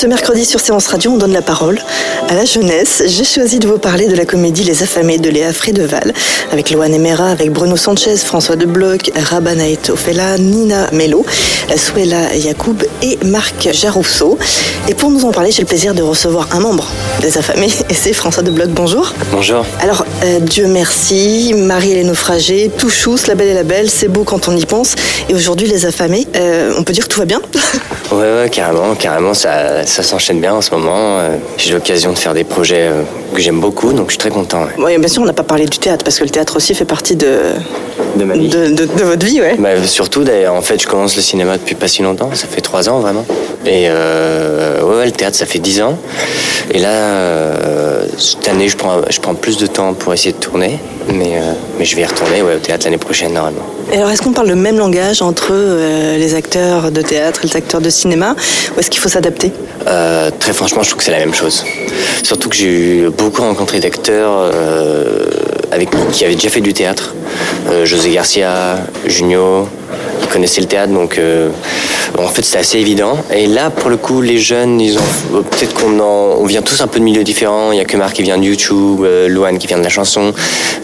Ce 0.00 0.06
mercredi 0.06 0.46
sur 0.46 0.60
Séance 0.60 0.86
Radio, 0.86 1.10
on 1.10 1.18
donne 1.18 1.34
la 1.34 1.42
parole 1.42 1.78
à 2.30 2.34
la 2.34 2.46
jeunesse. 2.46 3.02
J'ai 3.04 3.22
choisi 3.22 3.58
de 3.58 3.68
vous 3.68 3.76
parler 3.76 4.08
de 4.08 4.16
la 4.16 4.24
comédie 4.24 4.64
Les 4.64 4.82
Affamés 4.82 5.18
de 5.18 5.28
Léa 5.28 5.52
Frédeval, 5.52 6.14
avec 6.52 6.70
Loane 6.70 6.94
Emera, 6.94 7.26
avec 7.26 7.52
Bruno 7.52 7.76
Sanchez, 7.76 8.16
François 8.16 8.56
de 8.56 8.64
Bloch, 8.64 9.10
Rabanaït 9.14 9.90
Ofela, 9.90 10.38
Nina 10.38 10.88
Mello, 10.92 11.26
Suela 11.76 12.34
Yacoub 12.34 12.82
et 13.02 13.18
Marc 13.26 13.68
Jarousseau. 13.74 14.38
Et 14.88 14.94
pour 14.94 15.10
nous 15.10 15.26
en 15.26 15.32
parler, 15.32 15.50
j'ai 15.50 15.60
le 15.60 15.68
plaisir 15.68 15.92
de 15.92 16.00
recevoir 16.00 16.48
un 16.52 16.60
membre 16.60 16.86
des 17.20 17.36
Affamés, 17.36 17.68
et 17.90 17.94
c'est 17.94 18.14
François 18.14 18.42
de 18.42 18.50
Bloch. 18.50 18.70
Bonjour. 18.70 19.12
Bonjour. 19.30 19.66
Alors, 19.82 20.06
euh, 20.24 20.40
Dieu 20.40 20.66
merci, 20.66 21.52
Marie 21.54 21.92
et 21.92 21.96
les 21.96 22.04
naufragés, 22.04 22.70
tout 22.78 22.88
chousse, 22.88 23.26
la 23.26 23.34
belle 23.34 23.48
et 23.48 23.54
la 23.54 23.64
belle, 23.64 23.90
c'est 23.90 24.08
beau 24.08 24.24
quand 24.24 24.48
on 24.48 24.56
y 24.56 24.64
pense. 24.64 24.94
Et 25.28 25.34
aujourd'hui, 25.34 25.68
Les 25.68 25.84
Affamés, 25.84 26.26
euh, 26.36 26.72
on 26.78 26.84
peut 26.84 26.94
dire 26.94 27.04
que 27.04 27.12
tout 27.12 27.20
va 27.20 27.26
bien 27.26 27.42
Ouais, 28.12 28.18
ouais, 28.18 28.50
carrément, 28.50 28.94
carrément, 28.96 29.34
ça, 29.34 29.86
ça 29.90 30.02
s'enchaîne 30.02 30.40
bien 30.40 30.54
en 30.54 30.60
ce 30.60 30.70
moment. 30.70 31.18
Euh, 31.18 31.36
J'ai 31.58 31.72
l'occasion 31.72 32.12
de 32.12 32.18
faire 32.18 32.32
des 32.32 32.44
projets 32.44 32.88
euh, 32.88 33.02
que 33.30 33.40
j'aime 33.40 33.60
beaucoup, 33.60 33.92
donc 33.92 34.06
je 34.06 34.12
suis 34.12 34.18
très 34.18 34.30
content. 34.30 34.62
ouais. 34.64 34.72
Oui, 34.78 34.98
bien 34.98 35.08
sûr, 35.08 35.22
on 35.22 35.26
n'a 35.26 35.32
pas 35.32 35.42
parlé 35.42 35.66
du 35.66 35.78
théâtre, 35.78 36.04
parce 36.04 36.18
que 36.18 36.24
le 36.24 36.30
théâtre 36.30 36.56
aussi 36.56 36.74
fait 36.74 36.84
partie 36.84 37.16
de, 37.16 37.38
De 38.16 38.24
ma 38.24 38.34
vie. 38.34 38.48
de, 38.48 38.68
de- 38.68 38.84
de 38.86 39.04
votre 39.04 39.24
vie, 39.24 39.40
ouais. 39.40 39.56
Bah, 39.58 39.70
surtout, 39.86 40.24
d'ailleurs, 40.24 40.54
en 40.54 40.62
fait, 40.62 40.80
je 40.82 40.86
commence 40.86 41.16
le 41.16 41.22
cinéma 41.22 41.56
depuis 41.58 41.74
pas 41.74 41.88
si 41.88 42.02
longtemps, 42.02 42.30
ça 42.34 42.46
fait 42.46 42.60
trois 42.60 42.88
ans 42.88 43.00
vraiment. 43.00 43.24
Et 43.66 43.86
euh, 43.88 44.82
ouais, 44.82 44.96
ouais, 44.98 45.04
le 45.06 45.12
théâtre, 45.12 45.36
ça 45.36 45.46
fait 45.46 45.58
dix 45.58 45.80
ans. 45.82 45.98
Et 46.72 46.78
là, 46.78 46.88
euh, 46.88 48.04
cette 48.18 48.48
année, 48.48 48.68
je 48.68 48.76
prends, 48.76 49.00
je 49.08 49.20
prends 49.20 49.34
plus 49.34 49.56
de 49.58 49.66
temps 49.66 49.92
pour 49.94 50.12
essayer 50.14 50.32
de 50.32 50.38
tourner, 50.38 50.78
mais, 51.12 51.36
euh, 51.36 51.52
mais 51.78 51.84
je 51.84 51.96
vais 51.96 52.02
y 52.02 52.06
retourner 52.06 52.42
ouais, 52.42 52.54
au 52.56 52.58
théâtre 52.58 52.84
l'année 52.86 52.96
prochaine 52.98 53.32
normalement. 53.32 53.64
Et 53.92 53.96
alors, 53.96 54.10
est-ce 54.10 54.22
qu'on 54.22 54.32
parle 54.32 54.46
le 54.48 54.54
même 54.54 54.78
langage 54.78 55.20
entre 55.20 55.52
les 56.16 56.34
acteurs 56.36 56.92
de 56.92 57.02
théâtre 57.02 57.40
et 57.44 57.48
les 57.48 57.56
acteurs 57.56 57.80
de 57.80 57.90
cinéma, 57.90 58.36
ou 58.76 58.78
est-ce 58.80 58.88
qu'il 58.88 59.00
faut 59.00 59.08
s'adapter? 59.08 59.50
Très 60.38 60.52
franchement, 60.52 60.82
je 60.84 60.90
trouve 60.90 60.98
que 60.98 61.04
c'est 61.04 61.10
la 61.10 61.18
même 61.18 61.34
chose. 61.34 61.64
Surtout 62.22 62.48
que 62.48 62.54
j'ai 62.54 62.66
eu 62.98 63.10
beaucoup 63.20 63.42
rencontré 63.42 63.80
d'acteurs 63.80 64.32
euh, 64.32 65.26
avec 65.70 65.90
qui 66.12 66.24
avaient 66.24 66.34
déjà 66.34 66.48
fait 66.48 66.60
du 66.60 66.72
théâtre. 66.72 67.14
Euh, 67.68 67.84
José 67.84 68.10
Garcia, 68.10 68.78
Junio, 69.06 69.68
ils 70.22 70.28
connaissaient 70.28 70.60
le 70.60 70.66
théâtre, 70.66 70.92
donc 70.92 71.18
euh, 71.18 71.50
en 72.18 72.28
fait 72.28 72.42
c'était 72.42 72.58
assez 72.58 72.78
évident. 72.78 73.16
Et 73.32 73.46
là, 73.46 73.70
pour 73.70 73.90
le 73.90 73.96
coup, 73.96 74.20
les 74.20 74.38
jeunes, 74.38 74.80
ils 74.80 74.96
ont 74.98 75.02
euh, 75.34 75.42
peut-être 75.42 75.74
qu'on 75.74 76.00
on 76.00 76.44
vient 76.46 76.62
tous 76.62 76.80
un 76.80 76.86
peu 76.86 76.98
de 76.98 77.04
milieux 77.04 77.24
différents. 77.24 77.72
Il 77.72 77.78
y 77.78 77.80
a 77.80 77.84
que 77.84 77.96
Marc 77.96 78.14
qui 78.14 78.22
vient 78.22 78.38
de 78.38 78.44
YouTube, 78.44 79.00
euh, 79.02 79.28
Luan 79.28 79.58
qui 79.58 79.66
vient 79.66 79.78
de 79.78 79.84
la 79.84 79.90
chanson, 79.90 80.32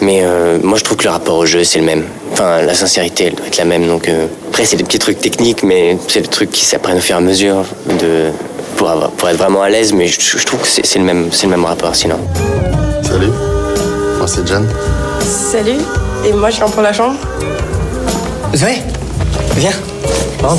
mais 0.01 0.23
moi 0.63 0.79
je 0.79 0.85
trouve 0.85 0.99
que 0.99 1.05
le 1.05 1.11
rapport 1.11 1.37
au 1.37 1.47
jeu 1.47 1.65
c'est 1.65 1.79
le 1.79 1.85
même. 1.85 2.05
Enfin, 2.33 2.63
la 2.63 2.75
sincérité, 2.75 3.25
elle 3.25 3.35
doit 3.35 3.47
être 3.47 3.57
la 3.57 3.65
même. 3.65 3.87
Donc 3.87 4.11
après, 4.49 4.65
c'est 4.65 4.77
des 4.77 4.85
petits 4.85 4.99
trucs 4.99 5.21
techniques, 5.21 5.63
mais 5.63 5.97
c'est 6.09 6.21
des 6.21 6.29
trucs 6.29 6.51
qui 6.51 6.65
s'apprennent 6.65 6.99
au 6.99 7.01
fur 7.01 7.15
et 7.15 7.19
à 7.19 7.23
mesure 7.23 7.65
de 7.99 8.31
pour, 8.77 8.91
avoir- 8.91 9.11
pour 9.11 9.29
être 9.29 9.37
vraiment 9.39 9.63
à 9.63 9.69
l'aise, 9.69 9.93
mais 9.93 10.07
je, 10.07 10.21
je 10.39 10.45
trouve 10.45 10.61
que 10.61 10.69
c'est 10.69 10.85
c'est 10.87 10.99
le 10.99 11.05
même, 11.05 11.29
c'est 11.33 11.45
le 11.47 11.51
même 11.51 11.65
rapport 11.65 11.95
sinon. 11.95 12.19
Salut, 13.03 13.31
moi 14.19 14.27
c'est 14.27 14.47
John. 14.47 14.67
Salut, 15.23 15.79
et 16.25 16.33
moi 16.33 16.51
je 16.51 16.57
viens 16.57 16.69
pour 16.69 16.83
la 16.83 16.93
chambre. 16.93 17.17
Zoé, 18.55 18.79
viens. 19.57 19.71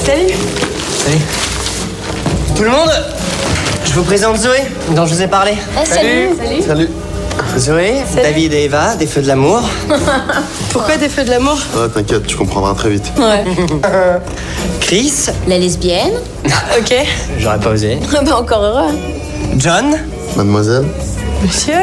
Salut 0.06 0.34
Salut. 1.06 1.22
Tout 2.56 2.64
le 2.64 2.70
monde, 2.70 2.92
je 3.86 3.94
vous 3.94 4.04
présente 4.04 4.38
Zoé, 4.38 4.60
dont 4.90 5.06
je 5.06 5.14
vous 5.14 5.22
ai 5.22 5.28
parlé. 5.28 5.54
salut 5.86 6.30
Salut. 6.66 6.90
Zoé, 7.58 8.04
David 8.16 8.54
et 8.54 8.64
Eva, 8.66 8.96
des 8.96 9.08
feux 9.08 9.22
de 9.22 9.28
l'amour. 9.28 9.62
Pourquoi 10.72 10.98
des 10.98 11.10
feux 11.10 11.24
de 11.24 11.30
l'amour? 11.32 11.58
Ouais, 11.76 11.90
t'inquiète, 11.90 12.28
tu 12.28 12.36
comprendras 12.36 12.74
très 12.76 12.90
vite. 12.90 13.12
Ouais. 13.18 13.44
Chris, 14.82 15.14
La 15.48 15.58
lesbienne 15.58 16.14
ok. 16.80 16.94
j'aurais 17.40 17.60
pas 17.60 17.70
osé. 17.72 17.98
Bah 18.12 18.38
encore 18.38 18.62
heureux. 18.64 18.92
John 19.58 19.96
Mademoiselle 20.36 20.86
Monsieur 21.44 21.74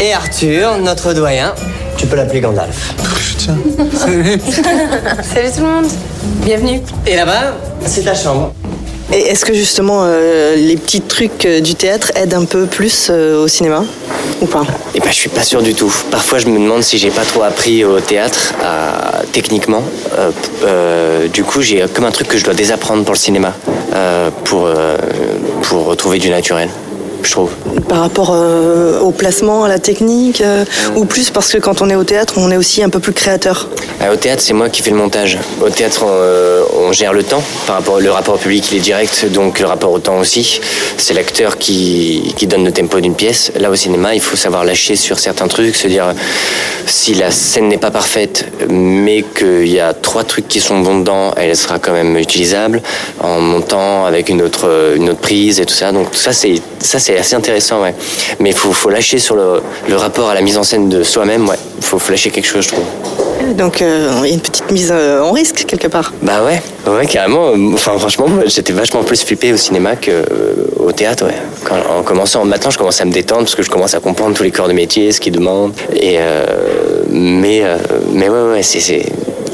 et 0.00 0.12
Arthur, 0.12 0.78
notre 0.78 1.12
doyen. 1.14 1.54
Tu 1.96 2.06
peux 2.06 2.16
l'appeler 2.16 2.40
Gandalf. 2.40 2.94
Salut 3.38 4.38
tout 4.38 5.60
le 5.62 5.66
monde. 5.66 5.86
Bienvenue. 6.44 6.80
Et 7.06 7.16
là-bas, 7.16 7.54
c'est 7.86 8.02
ta 8.02 8.14
chambre. 8.14 8.52
Et 9.10 9.20
est-ce 9.20 9.46
que 9.46 9.54
justement 9.54 10.00
euh, 10.02 10.54
les 10.54 10.76
petits 10.76 11.00
trucs 11.00 11.46
euh, 11.46 11.60
du 11.60 11.74
théâtre 11.74 12.12
aident 12.14 12.34
un 12.34 12.44
peu 12.44 12.66
plus 12.66 13.08
euh, 13.10 13.42
au 13.42 13.48
cinéma 13.48 13.84
ou 14.42 14.46
pas? 14.46 14.64
Et 14.94 15.00
ben, 15.00 15.08
je 15.08 15.14
suis 15.14 15.30
pas 15.30 15.42
sûr 15.42 15.62
du 15.62 15.74
tout. 15.74 15.92
Parfois, 16.10 16.38
je 16.38 16.46
me 16.46 16.58
demande 16.58 16.82
si 16.82 16.98
j'ai 16.98 17.10
pas 17.10 17.24
trop 17.24 17.42
appris 17.42 17.84
au 17.84 18.00
théâtre, 18.00 18.54
techniquement. 19.32 19.82
Du 21.32 21.44
coup, 21.44 21.62
j'ai 21.62 21.84
comme 21.92 22.04
un 22.04 22.10
truc 22.10 22.28
que 22.28 22.38
je 22.38 22.44
dois 22.44 22.54
désapprendre 22.54 23.04
pour 23.04 23.14
le 23.14 23.18
cinéma, 23.18 23.54
pour, 24.44 24.68
pour 25.62 25.86
retrouver 25.86 26.18
du 26.18 26.30
naturel, 26.30 26.68
je 27.28 27.32
trouve. 27.32 27.50
Par 27.88 28.00
rapport 28.00 28.30
euh, 28.32 29.00
au 29.00 29.10
placement, 29.10 29.64
à 29.64 29.68
la 29.68 29.78
technique, 29.78 30.40
euh, 30.40 30.64
ou 30.96 31.04
plus 31.04 31.30
parce 31.30 31.52
que 31.52 31.58
quand 31.58 31.82
on 31.82 31.90
est 31.90 31.94
au 31.94 32.04
théâtre, 32.04 32.34
on 32.38 32.50
est 32.50 32.56
aussi 32.56 32.82
un 32.82 32.88
peu 32.88 33.00
plus 33.00 33.12
créateur 33.12 33.68
Ah, 34.00 34.12
Au 34.12 34.16
théâtre, 34.16 34.42
c'est 34.42 34.54
moi 34.54 34.68
qui 34.70 34.82
fais 34.82 34.90
le 34.90 34.96
montage. 34.96 35.38
Au 35.60 35.68
théâtre, 35.68 36.04
on, 36.04 36.10
euh, 36.10 36.62
on 36.86 36.92
gère 36.92 37.12
le 37.12 37.22
temps. 37.22 37.42
Par 37.66 37.76
rapport, 37.76 38.00
le 38.00 38.10
rapport 38.10 38.36
au 38.36 38.38
public, 38.38 38.72
il 38.72 38.78
est 38.78 38.80
direct, 38.80 39.26
donc 39.30 39.60
le 39.60 39.66
rapport 39.66 39.92
au 39.92 39.98
temps 39.98 40.18
aussi. 40.18 40.60
C'est 40.96 41.14
l'acteur 41.14 41.58
qui, 41.58 42.32
qui 42.36 42.46
donne 42.46 42.64
le 42.64 42.72
tempo 42.72 42.98
d'une 43.00 43.14
pièce. 43.14 43.52
Là, 43.58 43.70
au 43.70 43.76
cinéma, 43.76 44.14
il 44.14 44.20
faut 44.20 44.36
savoir 44.36 44.64
lâcher 44.64 44.96
sur 44.96 45.18
certains 45.18 45.48
trucs, 45.48 45.76
se 45.76 45.86
dire 45.88 46.14
si 46.86 47.14
la 47.14 47.30
scène 47.30 47.68
n'est 47.68 47.78
pas 47.78 47.90
parfaite, 47.90 48.46
mais 48.70 49.22
qu'il 49.22 49.68
y 49.68 49.80
a 49.80 49.92
trois 49.92 50.24
trucs 50.24 50.48
qui 50.48 50.60
sont 50.60 50.80
bons 50.80 51.00
dedans, 51.00 51.32
elle 51.36 51.54
sera 51.56 51.78
quand 51.78 51.92
même 51.92 52.16
utilisable 52.16 52.80
en 53.20 53.40
montant 53.40 54.06
avec 54.06 54.30
une 54.30 54.40
autre, 54.40 54.94
une 54.96 55.10
autre 55.10 55.20
prise 55.20 55.60
et 55.60 55.66
tout 55.66 55.74
ça. 55.74 55.92
Donc 55.92 56.14
ça, 56.14 56.32
c'est 56.32 56.54
ça, 56.80 56.98
c'est 56.98 57.17
assez 57.18 57.34
intéressant, 57.36 57.82
ouais. 57.82 57.94
Mais 58.40 58.50
il 58.50 58.56
faut, 58.56 58.72
faut 58.72 58.90
lâcher 58.90 59.18
sur 59.18 59.34
le, 59.36 59.60
le 59.88 59.96
rapport 59.96 60.28
à 60.30 60.34
la 60.34 60.40
mise 60.40 60.56
en 60.58 60.62
scène 60.62 60.88
de 60.88 61.02
soi-même, 61.02 61.48
ouais. 61.48 61.56
Il 61.78 61.84
faut, 61.84 61.98
faut 61.98 62.10
lâcher 62.12 62.30
quelque 62.30 62.46
chose, 62.46 62.64
je 62.64 62.68
trouve. 62.68 62.84
Donc 63.56 63.80
euh, 63.80 64.10
il 64.24 64.28
y 64.28 64.30
a 64.32 64.34
une 64.34 64.40
petite 64.40 64.70
mise 64.70 64.90
euh, 64.92 65.22
en 65.22 65.30
risque 65.32 65.64
quelque 65.66 65.86
part. 65.86 66.12
Bah 66.22 66.42
ouais, 66.44 66.60
ouais 66.92 67.06
carrément. 67.06 67.52
Enfin 67.72 67.96
franchement, 67.98 68.26
j'étais 68.46 68.72
vachement 68.74 69.02
plus 69.04 69.22
flippé 69.22 69.52
au 69.52 69.56
cinéma 69.56 69.96
que 69.96 70.10
euh, 70.10 70.92
théâtre. 70.94 71.24
Ouais. 71.24 71.34
Quand, 71.64 71.76
en 71.98 72.02
commençant, 72.02 72.44
maintenant, 72.44 72.70
je 72.70 72.76
commence 72.78 73.00
à 73.00 73.04
me 73.04 73.12
détendre 73.12 73.42
parce 73.42 73.54
que 73.54 73.62
je 73.62 73.70
commence 73.70 73.94
à 73.94 74.00
comprendre 74.00 74.34
tous 74.36 74.42
les 74.42 74.50
corps 74.50 74.68
de 74.68 74.72
métier, 74.74 75.12
ce 75.12 75.20
qu'ils 75.20 75.32
demandent. 75.32 75.72
Et 75.94 76.16
euh, 76.18 76.44
mais 77.10 77.60
euh, 77.62 77.78
mais 78.12 78.28
ouais 78.28 78.42
ouais, 78.52 78.62
c'est- 78.62 79.06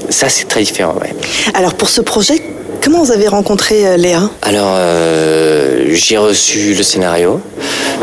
ça 0.09 0.29
c'est 0.29 0.47
très 0.49 0.63
différent. 0.63 0.95
Ouais. 1.01 1.15
Alors 1.53 1.75
pour 1.75 1.89
ce 1.89 2.01
projet, 2.01 2.41
comment 2.85 3.03
vous 3.03 3.13
avez 3.13 3.29
rencontré 3.29 3.87
euh, 3.87 3.97
Léa? 3.97 4.29
Alors, 4.43 4.75
euh, 4.77 5.87
j'ai 5.95 6.19
reçu 6.19 6.75
le 6.75 6.83
scénario. 6.83 7.41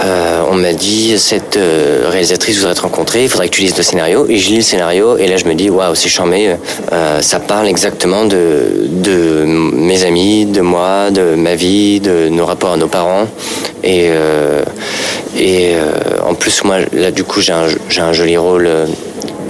Euh, 0.04 0.42
on 0.50 0.56
m'a 0.56 0.74
dit 0.74 1.20
cette 1.20 1.60
réalisatrice 2.10 2.58
voudrait 2.58 2.74
te 2.74 2.82
rencontrer, 2.82 3.24
il 3.24 3.30
faudrait 3.30 3.50
que 3.50 3.54
tu 3.54 3.62
lises 3.62 3.78
le 3.78 3.84
scénario. 3.84 4.26
Et 4.28 4.38
je 4.38 4.50
lis 4.50 4.58
le 4.58 4.64
scénario 4.64 5.18
et 5.18 5.28
là 5.28 5.38
je 5.38 5.46
me 5.46 5.54
dis 5.54 5.70
waouh 5.70 5.94
c'est 5.94 6.10
charmé. 6.10 6.56
Ça 7.20 7.40
parle 7.40 7.68
exactement 7.68 8.26
de 8.26 9.46
mes 9.46 10.04
amis, 10.04 10.46
de 10.46 10.62
moi, 10.62 11.12
de 11.12 11.36
ma 11.36 11.56
vie, 11.56 12.00
de 12.00 12.30
nos 12.30 12.46
rapports 12.46 12.74
à 12.74 12.78
nos 12.78 12.88
parents. 12.88 13.28
Et 13.84 14.10
en 16.26 16.34
plus 16.34 16.64
moi 16.64 16.78
là 16.94 17.12
du 17.12 17.24
coup 17.24 17.42
j'ai 17.42 17.52
un 18.02 18.14
joli 18.14 18.38
rôle. 18.38 18.70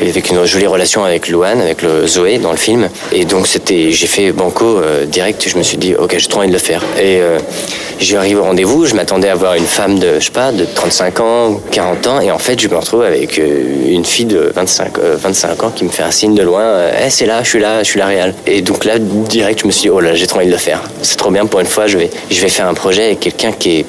Euh, 0.02 0.10
avec 0.10 0.30
une 0.30 0.46
jolie 0.46 0.68
relation 0.68 1.04
avec 1.04 1.28
Louane, 1.30 1.62
avec 1.62 1.82
le 1.82 2.08
Zoé 2.08 2.38
dans 2.38 2.52
le 2.52 2.58
film. 2.58 2.90
Et 3.12 3.26
donc 3.26 3.48
c'était, 3.48 3.92
j'ai 3.92 4.08
fait 4.08 4.32
banco 4.32 4.66
euh, 4.66 5.06
direct. 5.06 5.48
Je 5.48 5.58
me 5.58 5.64
suis 5.64 5.78
dit, 5.78 5.96
ok, 5.96 6.16
j'ai 6.18 6.28
trop 6.28 6.40
envie 6.40 6.48
de 6.50 6.54
le 6.54 6.60
faire. 6.60 6.84
Et 6.98 7.20
euh, 7.22 7.40
j'arrive 8.00 8.40
au 8.40 8.44
rendez-vous. 8.44 8.86
Je 8.86 8.96
m'attendais 8.96 9.30
à 9.30 9.36
voir 9.36 9.56
une 9.56 9.66
femme 9.66 10.00
de, 10.00 10.20
je 10.20 10.26
sais 10.26 10.32
pas, 10.32 10.52
de 10.52 10.66
35 10.66 11.20
ans 11.20 11.50
ou 11.50 11.62
40 11.72 12.08
ans. 12.08 12.20
Et 12.20 12.32
en 12.32 12.40
fait, 12.40 12.60
je 12.60 12.68
me 12.68 12.76
retrouve 12.76 13.04
avec 13.04 13.38
euh, 13.40 13.88
une 13.88 14.06
fille 14.06 14.26
de 14.26 14.52
25, 14.56 14.98
euh, 14.98 15.16
25 15.20 15.64
ans 15.64 15.72
qui 15.74 15.84
me 15.84 15.90
fait 15.90 16.04
un 16.04 16.12
signe 16.12 16.36
de 16.36 16.44
loin. 16.44 16.62
Euh, 16.62 16.92
Eh, 17.06 17.10
c'est 17.10 17.26
là, 17.26 17.44
je 17.44 17.50
suis 17.50 17.60
là, 17.60 17.84
je 17.84 17.90
suis 17.90 18.00
la 18.00 18.08
réelle. 18.08 18.34
Et 18.46 18.62
donc 18.62 18.86
là, 18.86 18.98
direct, 19.00 19.62
je 19.62 19.68
me 19.68 19.72
suis 19.72 19.84
dit, 19.84 19.90
oh 19.90 20.00
là, 20.00 20.16
j'ai 20.16 20.28
trop 20.28 20.38
envie 20.40 20.48
de 20.48 20.52
le 20.52 20.58
faire. 20.58 20.82
C'est 21.02 21.18
trop 21.18 21.32
bien 21.32 21.46
pour 21.46 21.60
une 21.60 21.68
fois. 21.68 21.88
Je 21.88 21.98
vais, 21.98 22.10
je 22.30 22.42
vais 22.42 22.50
faire 22.50 22.68
un 22.68 22.74
projet 22.74 23.06
avec 23.06 23.20
quelqu'un 23.20 23.52
qui 23.52 23.80
est 23.80 23.86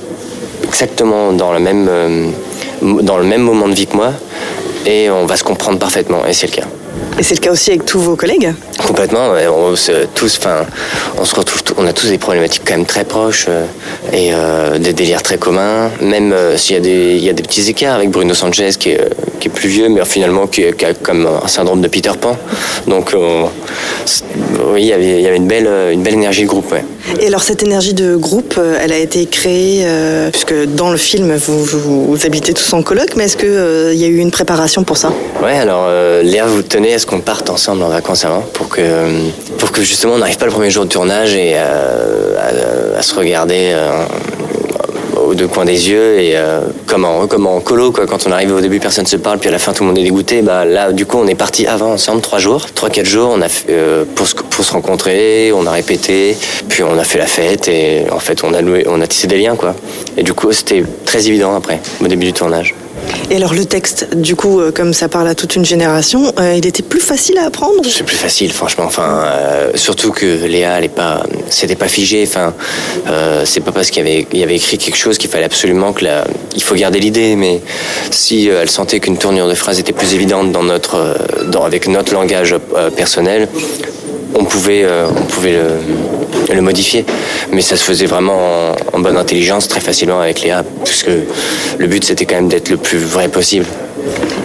exactement 0.65 1.33
dans 1.33 1.53
le 1.53 1.59
même, 1.59 1.89
euh, 1.91 2.27
dans 3.03 3.19
le 3.19 3.25
même 3.25 3.43
moment 3.43 3.69
de 3.69 3.75
vie 3.75 3.87
que 3.87 3.97
moi 3.97 4.13
et 4.87 5.11
on 5.11 5.27
va 5.27 5.37
se 5.37 5.45
comprendre 5.45 5.79
parfaitement 5.79 6.25
et 6.27 6.33
c'est 6.33 6.47
le 6.47 6.63
cas. 6.63 6.69
Et 7.19 7.23
c'est 7.23 7.35
le 7.35 7.41
cas 7.41 7.53
aussi 7.53 7.71
avec 7.71 7.85
tous 7.85 8.01
vos 8.01 8.17
collègues 8.17 8.55
Complètement, 8.87 9.33
on 9.51 9.77
se, 9.77 10.07
tous, 10.15 10.39
enfin, 10.39 10.67
on 11.19 11.25
se 11.25 11.35
retrouve, 11.35 11.63
on 11.77 11.87
a 11.87 11.93
tous 11.93 12.09
des 12.09 12.19
problématiques 12.19 12.63
quand 12.67 12.77
même 12.77 12.87
très 12.87 13.05
proches 13.05 13.47
euh, 13.49 13.65
et 14.13 14.31
euh, 14.33 14.79
des 14.79 14.93
délires 14.93 15.23
très 15.23 15.39
communs. 15.39 15.91
Même 16.01 16.33
euh, 16.33 16.57
s'il 16.57 16.75
y 16.75 16.79
a 16.79 16.83
des, 16.83 17.17
il 17.17 17.25
y 17.25 17.31
a 17.31 17.33
des 17.33 17.43
petits 17.43 17.69
écarts 17.69 17.95
avec 17.95 18.11
Bruno 18.11 18.35
Sanchez 18.35 18.71
qui 18.79 18.91
est, 18.91 19.09
qui 19.41 19.49
est 19.49 19.51
plus 19.51 19.69
vieux, 19.69 19.89
mais 19.89 20.05
finalement 20.05 20.47
qui, 20.47 20.65
qui 20.73 20.85
a 20.85 20.95
comme 20.95 21.27
un 21.27 21.49
syndrome 21.49 21.81
de 21.81 21.89
Peter 21.89 22.11
Pan. 22.21 22.37
Donc, 22.87 23.15
oui, 23.15 24.83
il 24.83 24.87
y 24.87 24.93
avait, 24.93 25.19
il 25.19 25.21
y 25.21 25.27
avait 25.27 25.37
une 25.37 25.47
belle, 25.47 25.69
une 25.93 26.03
belle 26.03 26.15
énergie 26.15 26.43
de 26.43 26.49
groupe. 26.49 26.73
Ouais. 26.73 26.85
Et 27.21 27.27
alors 27.27 27.43
cette 27.43 27.63
énergie 27.63 27.95
de 27.95 28.17
groupe, 28.17 28.59
elle 28.81 28.93
a 28.93 28.99
été 28.99 29.27
créée, 29.27 29.83
euh, 29.85 30.31
puisque 30.31 30.55
dans 30.75 30.91
le 30.91 30.97
film 30.97 31.35
vous, 31.37 31.65
vous, 31.65 32.07
vous 32.07 32.27
habitez 32.27 32.53
tous 32.53 32.73
en 32.73 32.83
coloc, 32.83 33.17
mais 33.17 33.25
est-ce 33.25 33.37
qu'il 33.37 33.99
y 33.99 34.05
a 34.05 34.09
eu 34.09 34.19
une 34.19 34.31
préparation 34.31 34.83
pour 34.85 34.97
ça? 34.97 35.13
Ouais, 35.43 35.59
alors 35.59 35.89
Léa, 36.23 36.47
vous 36.47 36.63
tenez 36.63 36.93
qu'on 37.07 37.21
parte 37.21 37.51
ensemble 37.51 37.83
en 37.83 37.89
vacances 37.89 38.25
avant 38.25 38.43
pour 38.53 38.69
que, 38.69 38.81
pour 39.59 39.73
que 39.73 39.83
justement 39.83 40.15
on 40.15 40.19
n'arrive 40.19 40.39
pas 40.39 40.47
le 40.47 40.53
premier 40.53 40.71
jour 40.71 40.85
de 40.85 40.91
tournage 40.91 41.35
et 41.35 41.53
euh, 41.55 42.99
à, 42.99 43.03
se 43.03 43.15
regarder 43.15 43.73
euh, 43.73 44.05
aux 45.23 45.35
deux 45.35 45.49
coins 45.49 45.65
des 45.65 45.89
yeux 45.89 46.19
et 46.21 46.37
euh, 46.37 46.61
comme, 46.87 47.05
en, 47.05 47.61
colo 47.61 47.93
quoi. 47.93 48.07
Quand 48.07 48.27
on 48.27 48.33
arrive 48.33 48.55
au 48.55 48.61
début, 48.61 48.81
personne 48.81 49.07
se 49.07 49.17
parle, 49.17 49.39
puis 49.39 49.49
à 49.49 49.53
la 49.53 49.59
fin 49.59 49.73
tout 49.73 49.83
le 49.83 49.89
monde 49.89 49.99
est 49.99 50.03
dégoûté. 50.03 50.43
Bah 50.43 50.65
là, 50.65 50.93
du 50.93 51.07
coup, 51.07 51.19
on 51.19 51.27
est 51.27 51.35
parti 51.35 51.67
avant 51.67 51.93
ensemble 51.93 52.21
trois 52.21 52.39
jours, 52.39 52.67
trois 52.75 52.91
quatre 52.91 53.07
jours. 53.07 53.31
On 53.33 53.41
a 53.41 53.49
fait, 53.49 53.67
euh, 53.71 54.05
pour 54.15 54.27
se, 54.27 54.35
pour 54.35 54.65
se 54.65 54.73
rencontrer, 54.73 55.53
on 55.55 55.67
a 55.67 55.71
répété, 55.71 56.37
puis 56.69 56.83
on 56.83 56.99
a 56.99 57.05
fait 57.05 57.19
la 57.19 57.27
fête 57.27 57.69
et 57.69 58.05
en 58.11 58.19
fait 58.19 58.45
on 58.45 58.53
a 58.55 58.61
loué, 58.61 58.87
on 58.89 59.01
a 59.01 59.07
tissé 59.07 59.27
des 59.27 59.39
liens 59.39 59.57
quoi. 59.57 59.75
Et 60.17 60.23
du 60.23 60.35
coup, 60.35 60.53
c'était 60.53 60.85
très 61.05 61.27
évident 61.27 61.55
après, 61.55 61.81
au 62.03 62.07
début 62.07 62.27
du 62.27 62.33
tournage. 62.33 62.75
Et 63.31 63.37
alors 63.37 63.55
le 63.55 63.65
texte, 63.65 64.15
du 64.15 64.37
coup, 64.37 64.61
euh, 64.61 64.73
comme 64.73 64.93
ça 64.93 65.09
parle 65.09 65.27
à 65.27 65.35
toute 65.35 65.57
une 65.57 65.65
génération, 65.65 66.33
euh, 66.39 66.55
il 66.55 66.67
était 66.67 66.83
plus 66.83 67.01
facile 67.01 67.39
à 67.39 67.47
apprendre? 67.47 67.83
C'est 67.89 68.05
plus 68.05 68.17
facile, 68.17 68.53
franchement. 68.53 68.85
Enfin, 68.85 69.25
euh, 69.25 69.71
surtout 69.75 70.13
que 70.13 70.45
Léa, 70.45 70.77
elle 70.77 70.85
est 70.85 70.89
pas, 70.89 71.23
c'était 71.49 71.75
pas 71.75 71.89
figé. 71.89 72.25
Enfin, 72.27 72.53
euh, 73.09 73.45
c'est 73.47 73.61
pas 73.61 73.73
parce 73.73 73.91
qu'il 73.91 74.07
y 74.07 74.43
avait, 74.43 74.55
écrit 74.55 74.77
quelque 74.77 74.99
chose 74.99 75.17
qu'il 75.17 75.31
fallait 75.31 75.47
absolument 75.47 75.95
que 75.95 76.05
la, 76.05 76.25
il 76.55 76.63
faut 76.63 76.75
garder 76.75 77.01
l'idée. 77.01 77.37
Mais 77.37 77.63
si 78.11 78.49
elle 78.49 78.69
sentait 78.69 79.01
qu'une 79.01 79.17
tournure 79.17 79.49
de 79.49 79.55
phrase 79.55 79.79
était 79.79 79.95
plus 79.95 80.13
évidente 80.13 80.53
dans 80.53 80.63
notre, 80.63 81.17
avec 81.65 81.89
notre 81.89 82.13
langage 82.13 82.55
personnel, 82.95 83.49
on 84.35 84.45
pouvait, 84.45 84.85
euh, 84.85 85.07
on 85.09 85.23
pouvait 85.23 85.53
le, 85.53 86.55
le 86.55 86.61
modifier. 86.61 87.05
Mais 87.53 87.63
ça 87.63 87.77
se 87.77 87.85
faisait 87.85 88.07
vraiment 88.07 88.37
en, 88.37 88.97
en 88.97 89.01
bonne 89.01 89.17
intelligence, 89.17 89.69
très 89.69 89.81
facilement 89.81 90.21
avec 90.21 90.43
Léa, 90.43 90.65
puisque 90.85 91.11
le 91.79 91.87
but 91.87 92.05
c'était 92.05 92.25
quand 92.25 92.37
même 92.37 92.49
d'être 92.49 92.71
le 92.71 92.77
plus 92.77 92.99
vrai 92.99 93.29
possible. 93.29 93.67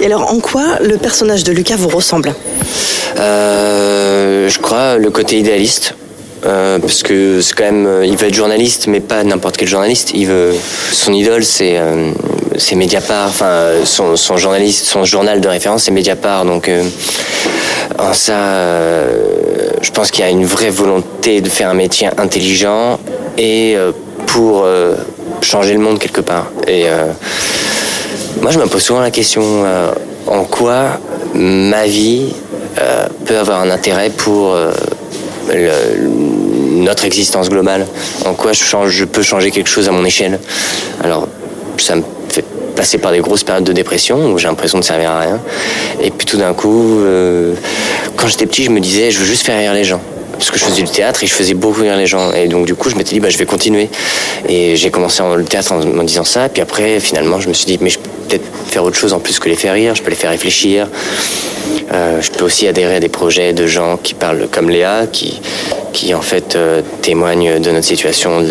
Et 0.01 0.05
alors 0.05 0.31
en 0.31 0.39
quoi 0.39 0.79
le 0.81 0.97
personnage 0.97 1.43
de 1.43 1.51
Lucas 1.51 1.77
vous 1.77 1.89
ressemble? 1.89 2.33
Euh, 3.17 4.49
je 4.49 4.59
crois 4.59 4.97
le 4.97 5.09
côté 5.09 5.39
idéaliste. 5.39 5.93
Euh, 6.45 6.77
parce 6.77 7.01
que 7.01 7.41
c'est 7.41 7.55
quand 7.55 7.63
même, 7.63 8.03
il 8.03 8.15
veut 8.15 8.27
être 8.27 8.33
journaliste, 8.33 8.85
mais 8.87 8.99
pas 8.99 9.23
n'importe 9.23 9.57
quel 9.57 9.67
journaliste. 9.67 10.11
Il 10.13 10.27
veut, 10.27 10.53
son 10.91 11.11
idole, 11.11 11.43
c'est 11.43 11.77
c'est 12.57 12.75
Mediapart. 12.75 13.27
Enfin, 13.27 13.69
son, 13.85 14.15
son 14.15 14.37
journaliste, 14.37 14.85
son 14.85 15.03
journal 15.03 15.41
de 15.41 15.47
référence, 15.47 15.83
c'est 15.83 15.91
Mediapart. 15.91 16.45
Donc, 16.45 16.69
euh, 16.69 16.83
en 17.97 18.13
ça, 18.13 18.33
euh, 18.33 19.07
je 19.81 19.91
pense 19.91 20.11
qu'il 20.11 20.23
y 20.23 20.27
a 20.27 20.29
une 20.29 20.45
vraie 20.45 20.69
volonté 20.69 21.41
de 21.41 21.49
faire 21.49 21.69
un 21.69 21.73
métier 21.73 22.09
intelligent 22.17 22.99
et 23.37 23.75
euh, 23.75 23.91
pour 24.25 24.63
euh, 24.63 24.95
changer 25.41 25.73
le 25.73 25.79
monde 25.79 25.99
quelque 25.99 26.21
part. 26.21 26.47
Et 26.67 26.83
euh, 26.87 27.11
moi, 28.41 28.51
je 28.51 28.59
me 28.59 28.65
pose 28.65 28.81
souvent 28.81 29.01
la 29.01 29.11
question 29.11 29.65
en 30.27 30.43
quoi 30.43 30.99
ma 31.33 31.85
vie 31.87 32.33
peut 33.25 33.37
avoir 33.37 33.61
un 33.61 33.69
intérêt 33.69 34.11
pour 34.11 34.55
notre 35.51 37.05
existence 37.05 37.49
globale. 37.49 37.87
En 38.25 38.33
quoi 38.33 38.53
je, 38.53 38.63
change, 38.63 38.91
je 38.91 39.05
peux 39.05 39.23
changer 39.23 39.49
quelque 39.49 39.69
chose 39.69 39.87
à 39.87 39.91
mon 39.91 40.05
échelle. 40.05 40.39
Alors, 41.03 41.27
ça 41.79 41.95
me 41.95 42.03
fait 42.29 42.45
passer 42.75 42.99
par 42.99 43.11
des 43.11 43.19
grosses 43.19 43.43
périodes 43.43 43.63
de 43.63 43.73
dépression 43.73 44.31
où 44.31 44.37
j'ai 44.37 44.47
l'impression 44.47 44.77
de 44.77 44.83
servir 44.83 45.09
à 45.11 45.19
rien. 45.21 45.39
Et 45.99 46.11
puis 46.11 46.27
tout 46.27 46.37
d'un 46.37 46.53
coup, 46.53 47.01
quand 48.17 48.27
j'étais 48.27 48.45
petit, 48.45 48.63
je 48.65 48.71
me 48.71 48.79
disais, 48.79 49.11
je 49.11 49.19
veux 49.19 49.25
juste 49.25 49.45
faire 49.45 49.57
rire 49.57 49.73
les 49.73 49.83
gens. 49.85 50.01
Parce 50.33 50.51
que 50.51 50.59
je 50.59 50.65
faisais 50.65 50.83
du 50.83 50.89
théâtre 50.91 51.23
et 51.23 51.27
je 51.27 51.33
faisais 51.33 51.53
beaucoup 51.55 51.81
rire 51.81 51.95
les 51.97 52.05
gens. 52.05 52.31
Et 52.33 52.47
donc, 52.47 52.65
du 52.67 52.75
coup, 52.75 52.89
je 52.89 52.95
m'étais 52.95 53.13
dit, 53.13 53.19
bah, 53.19 53.29
je 53.29 53.37
vais 53.37 53.45
continuer. 53.45 53.89
Et 54.47 54.75
j'ai 54.75 54.91
commencé 54.91 55.21
en- 55.23 55.33
le 55.35 55.43
théâtre 55.45 55.71
en 55.71 55.79
me 55.79 56.03
disant 56.03 56.23
ça. 56.25 56.47
Puis 56.49 56.61
après, 56.61 56.99
finalement, 56.99 57.39
je 57.39 57.47
me 57.47 57.53
suis 57.53 57.65
dit, 57.65 57.79
mais 57.81 57.89
je 57.89 57.97
peut-être 58.27 58.45
faire 58.67 58.83
autre 58.83 58.97
chose 58.97 59.13
en 59.13 59.19
plus 59.19 59.39
que 59.39 59.49
les 59.49 59.55
faire 59.55 59.73
rire. 59.73 59.95
Je 59.95 60.01
peux 60.01 60.09
les 60.09 60.15
faire 60.15 60.31
réfléchir. 60.31 60.87
Euh, 61.93 62.21
je 62.21 62.31
peux 62.31 62.45
aussi 62.45 62.67
adhérer 62.67 62.97
à 62.97 62.99
des 62.99 63.09
projets 63.09 63.53
de 63.53 63.65
gens 63.65 63.97
qui 63.97 64.13
parlent 64.13 64.47
comme 64.51 64.69
Léa, 64.69 65.05
qui, 65.11 65.39
qui 65.93 66.13
en 66.13 66.21
fait 66.21 66.55
euh, 66.55 66.81
témoignent 67.01 67.59
de 67.59 67.71
notre 67.71 67.85
situation, 67.85 68.43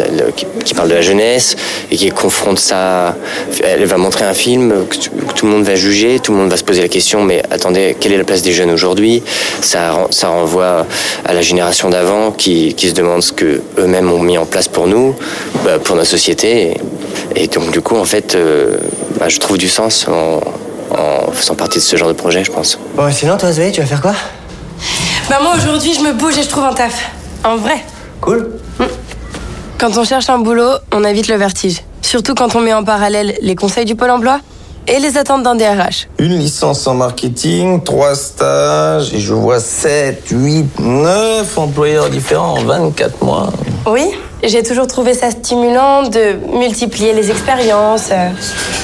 qui, 0.64 0.74
parlent 0.74 0.88
de 0.88 0.94
la 0.94 1.02
jeunesse 1.02 1.56
et 1.90 1.96
qui 1.96 2.10
confrontent 2.10 2.58
ça. 2.58 3.14
Elle 3.62 3.84
va 3.84 3.98
montrer 3.98 4.24
un 4.24 4.34
film 4.34 4.86
que, 4.88 4.96
tout 5.34 5.46
le 5.46 5.52
monde 5.52 5.64
va 5.64 5.74
juger, 5.74 6.18
tout 6.18 6.32
le 6.32 6.38
monde 6.38 6.50
va 6.50 6.56
se 6.56 6.64
poser 6.64 6.82
la 6.82 6.88
question 6.88 7.22
mais 7.22 7.42
attendez, 7.50 7.96
quelle 8.00 8.12
est 8.12 8.18
la 8.18 8.24
place 8.24 8.42
des 8.42 8.52
jeunes 8.52 8.70
aujourd'hui? 8.70 9.22
Ça, 9.60 10.08
ça 10.10 10.28
renvoie 10.28 10.86
à 11.24 11.34
la 11.34 11.42
génération 11.42 11.90
d'avant 11.90 12.32
qui, 12.32 12.74
qui 12.74 12.88
se 12.88 12.94
demande 12.94 13.22
ce 13.22 13.32
que 13.32 13.60
eux-mêmes 13.78 14.10
ont 14.10 14.22
mis 14.22 14.38
en 14.38 14.46
place 14.46 14.68
pour 14.68 14.86
nous, 14.86 15.14
bah, 15.64 15.78
pour 15.78 15.94
notre 15.96 16.08
société. 16.08 16.78
Et 17.34 17.48
donc 17.48 17.70
du 17.70 17.80
coup, 17.80 17.96
en 17.96 18.04
fait, 18.04 18.34
euh, 18.34 18.76
bah, 19.18 19.28
je 19.28 19.38
trouve 19.38 19.58
du 19.58 19.68
sens 19.68 20.06
en, 20.08 20.40
en 20.96 21.32
faisant 21.32 21.54
partie 21.54 21.78
de 21.78 21.84
ce 21.84 21.96
genre 21.96 22.08
de 22.08 22.12
projet, 22.14 22.44
je 22.44 22.50
pense. 22.52 22.78
Bon, 22.94 23.10
sinon, 23.12 23.36
toi, 23.36 23.52
Zoé, 23.52 23.72
tu 23.72 23.80
vas 23.80 23.86
faire 23.86 24.00
quoi? 24.02 24.14
Bah 25.28 25.38
moi 25.42 25.54
aujourd'hui 25.56 25.92
je 25.92 26.00
me 26.00 26.12
bouge 26.12 26.38
et 26.38 26.42
je 26.42 26.48
trouve 26.48 26.64
un 26.64 26.72
taf. 26.72 27.10
En 27.42 27.56
vrai. 27.56 27.82
Cool. 28.20 28.48
Quand 29.78 29.96
on 29.96 30.04
cherche 30.04 30.30
un 30.30 30.38
boulot, 30.38 30.70
on 30.92 31.02
évite 31.04 31.26
le 31.28 31.34
vertige. 31.34 31.82
Surtout 32.00 32.34
quand 32.34 32.54
on 32.54 32.60
met 32.60 32.72
en 32.72 32.84
parallèle 32.84 33.34
les 33.42 33.56
conseils 33.56 33.84
du 33.84 33.96
Pôle 33.96 34.10
emploi 34.10 34.38
et 34.86 35.00
les 35.00 35.18
attentes 35.18 35.42
d'un 35.42 35.56
DRH. 35.56 36.06
Une 36.18 36.38
licence 36.38 36.86
en 36.86 36.94
marketing, 36.94 37.82
trois 37.82 38.14
stages, 38.14 39.12
et 39.12 39.18
je 39.18 39.34
vois 39.34 39.58
7, 39.58 40.28
8, 40.30 40.78
9 40.78 41.58
employeurs 41.58 42.08
différents 42.08 42.54
en 42.58 42.62
24 42.64 43.24
mois. 43.24 43.52
Oui, 43.88 44.10
j'ai 44.42 44.64
toujours 44.64 44.88
trouvé 44.88 45.14
ça 45.14 45.30
stimulant 45.30 46.02
de 46.08 46.34
multiplier 46.58 47.12
les 47.12 47.30
expériences, 47.30 48.08
euh, 48.10 48.30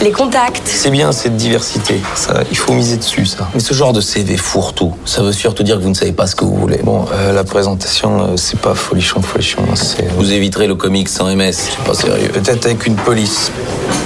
les 0.00 0.12
contacts. 0.12 0.62
C'est 0.64 0.90
bien 0.90 1.10
cette 1.10 1.36
diversité, 1.36 2.00
ça, 2.14 2.34
il 2.48 2.56
faut 2.56 2.72
miser 2.72 2.98
dessus, 2.98 3.26
ça. 3.26 3.48
Mais 3.52 3.58
ce 3.58 3.74
genre 3.74 3.92
de 3.92 4.00
CV 4.00 4.36
fourre-tout, 4.36 4.92
ça 5.04 5.22
veut 5.22 5.32
surtout 5.32 5.64
dire 5.64 5.78
que 5.78 5.82
vous 5.82 5.88
ne 5.88 5.94
savez 5.94 6.12
pas 6.12 6.28
ce 6.28 6.36
que 6.36 6.44
vous 6.44 6.54
voulez. 6.54 6.78
Bon, 6.84 7.04
euh, 7.12 7.32
la 7.32 7.42
présentation, 7.42 8.20
euh, 8.20 8.36
c'est 8.36 8.60
pas 8.60 8.74
folichon, 8.76 9.20
folichon, 9.22 9.62
c'est... 9.74 10.06
Vous 10.12 10.32
éviterez 10.32 10.68
le 10.68 10.76
comique 10.76 11.08
sans 11.08 11.26
MS, 11.34 11.52
c'est 11.52 11.78
pas 11.84 11.94
sérieux. 11.94 12.28
Peut-être 12.28 12.66
avec 12.66 12.86
une 12.86 12.94
police 12.94 13.50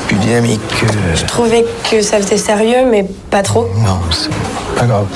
plus 0.09 0.17
dynamique. 0.17 0.61
euh, 0.83 1.15
Je 1.15 1.25
trouvais 1.27 1.67
que 1.91 2.01
ça 2.01 2.17
faisait 2.23 2.39
sérieux, 2.39 2.87
mais 2.91 3.05
pas 3.31 3.43
trop. 3.43 3.67
Non, 3.85 3.99
c'est 4.11 4.31
pas 4.79 4.87
grave. 4.87 5.07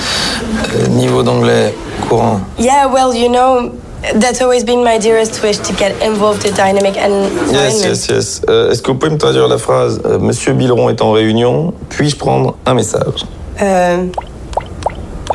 Euh, 0.75 0.87
niveau 0.89 1.23
d'anglais, 1.23 1.73
courant. 2.07 2.39
Yeah, 2.59 2.87
well, 2.87 3.15
you 3.15 3.29
know, 3.29 3.71
that's 4.15 4.41
always 4.41 4.63
been 4.63 4.83
my 4.83 4.97
dearest 4.97 5.41
wish 5.43 5.57
to 5.59 5.73
get 5.73 5.91
involved 6.01 6.45
in 6.45 6.53
dynamic 6.55 6.97
environment. 6.97 7.51
Yes, 7.51 7.83
yes, 7.83 8.07
yes. 8.09 8.41
Euh, 8.49 8.71
Est-ce 8.71 8.81
que 8.81 8.91
vous 8.91 8.97
pouvez 8.97 9.11
me 9.11 9.17
traduire 9.17 9.47
la 9.47 9.57
phrase 9.57 10.01
euh, 10.05 10.19
Monsieur 10.19 10.53
Billeron 10.53 10.89
est 10.89 11.01
en 11.01 11.11
réunion, 11.11 11.73
puis-je 11.89 12.15
prendre 12.15 12.55
un 12.65 12.73
message? 12.73 13.25
Euh, 13.61 14.05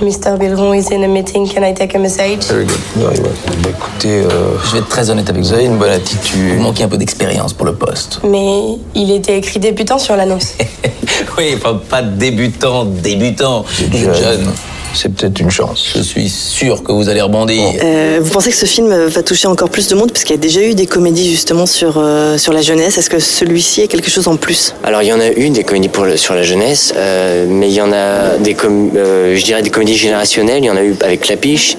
Mr. 0.00 0.36
Bilron 0.38 0.74
is 0.74 0.90
in 0.90 1.02
a 1.04 1.08
meeting, 1.08 1.46
can 1.48 1.62
I 1.64 1.72
take 1.72 1.94
a 1.94 1.98
message? 1.98 2.44
Very 2.48 2.66
good. 2.66 2.76
Very 2.96 3.18
well. 3.20 3.32
Bah, 3.62 3.70
écoutez, 3.70 4.08
euh, 4.24 4.28
Je 4.66 4.72
vais 4.72 4.78
être 4.80 4.88
très 4.88 5.08
honnête 5.08 5.28
avec 5.30 5.42
vous 5.42 5.48
vous. 5.48 5.54
avez 5.54 5.64
une 5.64 5.78
bonne 5.78 5.90
attitude. 5.90 6.56
Vous 6.56 6.62
manquez 6.62 6.84
un 6.84 6.88
peu 6.88 6.98
d'expérience 6.98 7.52
pour 7.54 7.64
le 7.66 7.74
poste. 7.74 8.20
Mais 8.24 8.62
il 8.94 9.10
était 9.10 9.38
écrit 9.38 9.58
débutant 9.58 9.98
sur 9.98 10.14
l'annonce. 10.16 10.52
oui, 11.38 11.54
enfin, 11.56 11.80
pas 11.88 12.02
débutant, 12.02 12.84
débutant. 12.84 13.64
Êtes 13.80 13.96
jeune. 13.96 14.50
C'est 14.94 15.10
peut-être 15.10 15.38
une 15.40 15.50
chance. 15.50 15.90
Je 15.94 16.00
suis 16.00 16.30
sûr 16.30 16.82
que 16.82 16.90
vous 16.90 17.10
allez 17.10 17.20
rebondir. 17.20 17.62
Euh, 17.84 18.18
Vous 18.22 18.30
pensez 18.30 18.48
que 18.48 18.56
ce 18.56 18.64
film 18.64 18.88
va 19.08 19.22
toucher 19.22 19.46
encore 19.46 19.68
plus 19.68 19.88
de 19.88 19.94
monde? 19.94 20.10
Parce 20.10 20.24
qu'il 20.24 20.34
y 20.34 20.38
a 20.38 20.40
déjà 20.40 20.62
eu 20.62 20.74
des 20.74 20.86
comédies 20.86 21.30
justement 21.30 21.66
sur, 21.66 21.96
euh, 21.98 22.38
sur 22.38 22.54
la 22.54 22.62
jeunesse. 22.62 22.96
Est-ce 22.96 23.10
que 23.10 23.18
celui-ci 23.18 23.82
est 23.82 23.88
quelque 23.88 24.08
chose 24.10 24.26
en 24.26 24.36
plus? 24.36 24.74
Alors 24.84 25.02
il 25.02 25.08
y 25.08 25.12
en 25.12 25.20
a 25.20 25.28
eu 25.32 25.50
des 25.50 25.64
comédies 25.64 25.90
pour 25.90 26.04
le- 26.04 26.16
sur 26.16 26.34
la 26.34 26.44
jeunesse, 26.44 26.94
euh, 26.96 27.44
mais 27.46 27.68
il 27.68 27.74
y 27.74 27.82
en 27.82 27.92
a 27.92 28.38
des 28.38 28.54
com- 28.54 28.90
euh, 28.96 29.36
je 29.36 29.44
dirais 29.44 29.60
des 29.60 29.68
comédies 29.68 29.85
générationnelles. 29.94 30.62
Il 30.62 30.66
y 30.66 30.70
en 30.70 30.76
a 30.76 30.82
eu 30.82 30.94
avec 31.00 31.20
Clapiche, 31.22 31.76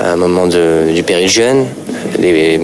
à 0.00 0.12
un 0.12 0.16
moment 0.16 0.46
de, 0.46 0.90
du 0.94 1.02
péril 1.02 1.28
jeune, 1.28 1.66
les, 2.18 2.58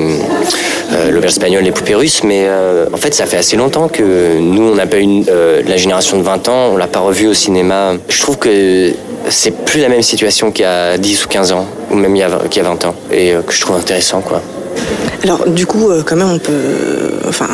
euh, 0.92 1.10
l'auberge 1.10 1.32
espagnole, 1.32 1.62
les 1.64 1.72
poupées 1.72 1.94
russes. 1.94 2.22
Mais 2.24 2.44
euh, 2.46 2.86
en 2.92 2.96
fait, 2.96 3.14
ça 3.14 3.26
fait 3.26 3.36
assez 3.36 3.56
longtemps 3.56 3.88
que 3.88 4.38
nous, 4.38 4.62
on 4.62 4.74
n'a 4.74 4.86
pas 4.86 4.98
eu 4.98 5.22
euh, 5.28 5.62
la 5.66 5.76
génération 5.76 6.18
de 6.18 6.22
20 6.22 6.48
ans, 6.48 6.70
on 6.72 6.76
l'a 6.76 6.86
pas 6.88 7.00
revu 7.00 7.28
au 7.28 7.34
cinéma. 7.34 7.94
Je 8.08 8.20
trouve 8.20 8.38
que 8.38 8.92
c'est 9.28 9.64
plus 9.64 9.80
la 9.80 9.88
même 9.88 10.02
situation 10.02 10.50
qu'il 10.50 10.64
y 10.64 10.68
a 10.68 10.96
10 10.98 11.24
ou 11.24 11.28
15 11.28 11.52
ans, 11.52 11.66
ou 11.90 11.94
même 11.94 12.16
il 12.16 12.20
y 12.20 12.22
a, 12.22 12.28
vingt- 12.28 12.48
qu'il 12.48 12.62
y 12.62 12.66
a 12.66 12.68
20 12.68 12.84
ans, 12.86 12.94
et 13.12 13.32
euh, 13.34 13.42
que 13.42 13.52
je 13.52 13.60
trouve 13.60 13.76
intéressant, 13.76 14.20
quoi. 14.20 14.40
Alors 15.22 15.46
du 15.48 15.66
coup, 15.66 15.90
quand 16.06 16.16
même, 16.16 16.30
on 16.32 16.38
peut... 16.38 16.52
Enfin, 17.28 17.48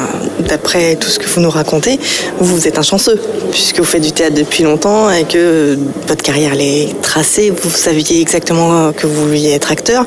d'après 0.46 0.96
tout 0.96 1.08
ce 1.08 1.18
que 1.18 1.26
vous 1.26 1.40
nous 1.40 1.50
racontez, 1.50 1.98
vous 2.38 2.66
êtes 2.66 2.78
un 2.78 2.82
chanceux, 2.82 3.20
puisque 3.50 3.78
vous 3.78 3.84
faites 3.84 4.02
du 4.02 4.12
théâtre 4.12 4.34
depuis 4.34 4.62
longtemps 4.62 5.10
et 5.10 5.24
que 5.24 5.78
votre 6.06 6.22
carrière 6.22 6.52
est 6.58 6.94
tracée, 7.02 7.50
vous 7.50 7.70
saviez 7.70 8.20
exactement 8.20 8.92
que 8.92 9.06
vous 9.06 9.26
vouliez 9.28 9.50
être 9.50 9.70
acteur. 9.70 10.04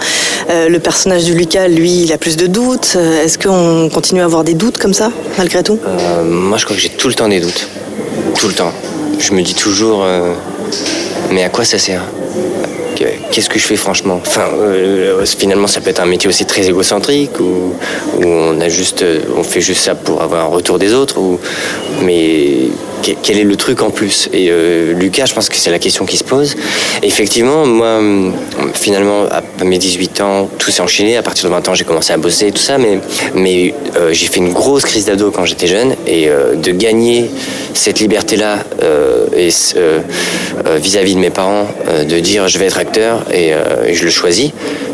Euh, 0.49 0.69
le 0.69 0.79
personnage 0.79 1.25
de 1.25 1.33
Lucas, 1.33 1.67
lui, 1.67 2.03
il 2.03 2.13
a 2.13 2.17
plus 2.17 2.37
de 2.37 2.47
doutes. 2.47 2.93
Euh, 2.95 3.23
Est-ce 3.23 3.37
qu'on 3.37 3.89
continue 3.93 4.21
à 4.21 4.25
avoir 4.25 4.43
des 4.43 4.53
doutes 4.53 4.77
comme 4.77 4.93
ça, 4.93 5.11
malgré 5.37 5.63
tout? 5.63 5.79
Euh, 5.85 6.23
moi, 6.23 6.57
je 6.57 6.65
crois 6.65 6.75
que 6.75 6.81
j'ai 6.81 6.89
tout 6.89 7.07
le 7.07 7.13
temps 7.13 7.27
des 7.27 7.39
doutes. 7.39 7.67
Tout 8.37 8.47
le 8.47 8.53
temps. 8.53 8.71
Je 9.19 9.33
me 9.33 9.41
dis 9.41 9.53
toujours, 9.53 10.05
mais 11.29 11.43
à 11.43 11.49
quoi 11.49 11.65
ça 11.65 11.77
sert? 11.77 12.03
Que- 12.99 13.05
Qu'est-ce 13.31 13.49
que 13.49 13.57
je 13.57 13.65
fais 13.65 13.77
franchement? 13.77 14.19
Enfin, 14.27 14.47
euh, 14.57 15.25
finalement, 15.25 15.67
ça 15.67 15.79
peut 15.79 15.89
être 15.89 16.01
un 16.01 16.05
métier 16.05 16.27
aussi 16.27 16.45
très 16.45 16.67
égocentrique 16.67 17.39
où, 17.39 17.73
on 18.21 18.59
a 18.59 18.69
euh, 19.03 19.19
on 19.37 19.43
fait 19.43 19.61
juste 19.61 19.83
ça 19.85 19.95
pour 19.95 20.21
avoir 20.21 20.43
un 20.43 20.47
retour 20.49 20.77
des 20.79 20.93
autres. 20.93 21.17
Ou, 21.17 21.39
mais 22.01 22.67
quel 23.01 23.37
est 23.37 23.43
le 23.43 23.55
truc 23.55 23.81
en 23.81 23.89
plus? 23.89 24.29
Et 24.33 24.47
euh, 24.49 24.93
Lucas, 24.93 25.25
je 25.25 25.33
pense 25.33 25.49
que 25.49 25.55
c'est 25.55 25.71
la 25.71 25.79
question 25.79 26.05
qui 26.05 26.17
se 26.17 26.23
pose. 26.23 26.55
Effectivement, 27.03 27.65
moi, 27.65 27.97
hum, 27.97 28.33
finalement, 28.73 29.25
à 29.31 29.41
mes 29.63 29.77
18 29.77 30.21
ans, 30.21 30.49
tout 30.57 30.71
s'est 30.71 30.81
enchaîné. 30.81 31.17
À 31.17 31.23
partir 31.23 31.49
de 31.49 31.53
20 31.53 31.69
ans, 31.69 31.75
j'ai 31.75 31.83
commencé 31.83 32.13
à 32.13 32.17
bosser 32.17 32.47
et 32.47 32.51
tout 32.51 32.61
ça, 32.61 32.77
mais, 32.77 33.73
euh, 33.97 34.13
j'ai 34.13 34.27
fait 34.27 34.39
une 34.39 34.53
grosse 34.53 34.83
crise 34.83 35.05
d'ado 35.05 35.31
quand 35.31 35.45
j'étais 35.45 35.67
jeune 35.67 35.95
et 36.07 36.29
euh, 36.29 36.55
de 36.55 36.71
gagner 36.71 37.29
cette 37.73 37.99
liberté-là 37.99 38.59
vis-à-vis 40.77 41.15
de 41.15 41.19
mes 41.19 41.29
parents, 41.29 41.67
de 42.07 42.19
dire 42.19 42.47
je 42.47 42.57
vais 42.57 42.65
être 42.65 42.77
acteur 42.77 43.25
et 43.31 43.53
je 43.91 44.03
le 44.03 44.09
choisis, 44.09 44.51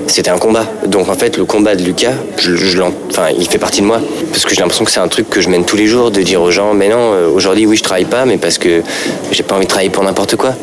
c'était 0.07 0.29
un 0.29 0.38
combat. 0.38 0.65
Donc 0.88 1.09
en 1.09 1.15
fait, 1.15 1.38
le 1.38 1.45
combat 1.45 1.75
de 1.75 1.83
Lucas, 1.83 2.13
enfin, 3.09 3.29
il 3.38 3.47
fait 3.47 3.57
partie 3.57 3.81
de 3.81 3.85
moi 3.85 4.00
parce 4.31 4.43
que 4.43 4.53
j'ai 4.53 4.62
l'impression 4.62 4.85
que 4.85 4.91
c'est 4.91 5.00
un 5.00 5.07
truc 5.07 5.29
que 5.29 5.41
je 5.41 5.50
mène 5.50 5.65
tous 5.65 5.75
les 5.75 5.88
jours, 5.88 6.12
de 6.12 6.21
dire 6.21 6.41
aux 6.41 6.51
gens, 6.51 6.74
mais 6.74 6.89
non, 6.89 7.13
euh, 7.13 7.29
aujourd'hui 7.29 7.65
oui 7.65 7.77
je 7.77 7.83
travaille 7.83 8.05
pas, 8.05 8.25
mais 8.25 8.38
parce 8.38 8.57
que 8.57 8.81
j'ai 9.31 9.43
pas 9.43 9.55
envie 9.55 9.65
de 9.65 9.69
travailler 9.69 9.89
pour 9.89 10.03
n'importe 10.03 10.35
quoi. 10.35 10.53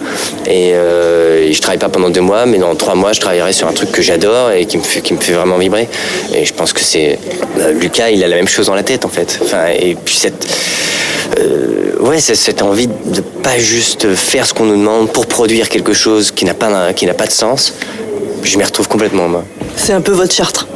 Et, 0.46 0.74
euh, 0.74 1.52
je 1.52 1.60
travaille 1.60 1.78
pas 1.78 1.88
pendant 1.88 2.10
deux 2.10 2.20
mois, 2.20 2.46
mais 2.46 2.58
dans 2.58 2.74
trois 2.74 2.94
mois 2.94 3.12
je 3.12 3.20
travaillerai 3.20 3.52
sur 3.52 3.68
un 3.68 3.72
truc 3.72 3.92
que 3.92 4.02
j'adore 4.02 4.52
et 4.52 4.66
qui 4.66 4.78
me 4.78 4.82
fait, 4.82 5.00
qui 5.00 5.14
me 5.14 5.20
fait 5.20 5.32
vraiment 5.32 5.58
vibrer. 5.58 5.88
Et 6.34 6.44
je 6.44 6.52
pense 6.52 6.72
que 6.72 6.80
c'est 6.80 7.18
euh, 7.60 7.72
Lucas, 7.72 8.10
il 8.10 8.22
a 8.24 8.28
la 8.28 8.36
même 8.36 8.48
chose 8.48 8.66
dans 8.66 8.74
la 8.74 8.82
tête 8.82 9.04
en 9.04 9.08
fait. 9.08 9.40
Et 9.78 9.94
puis 9.94 10.16
cette 10.16 10.46
euh, 11.38 11.92
ouais, 12.00 12.20
cette 12.20 12.62
envie 12.62 12.88
de 12.88 13.20
pas 13.42 13.58
juste 13.58 14.14
faire 14.14 14.46
ce 14.46 14.54
qu'on 14.54 14.64
nous 14.64 14.76
demande 14.76 15.10
pour 15.10 15.26
produire 15.26 15.68
quelque 15.68 15.94
chose 15.94 16.30
qui 16.30 16.44
n'a 16.44 16.54
pas 16.54 16.92
qui 16.92 17.06
n'a 17.06 17.14
pas 17.14 17.26
de 17.26 17.32
sens. 17.32 17.74
Je 18.42 18.58
m'y 18.58 18.64
retrouve 18.64 18.88
complètement 18.88 19.28
moi. 19.28 19.44
C'est 19.76 19.92
un 19.92 20.00
peu 20.00 20.12
votre 20.12 20.34
charte. 20.34 20.66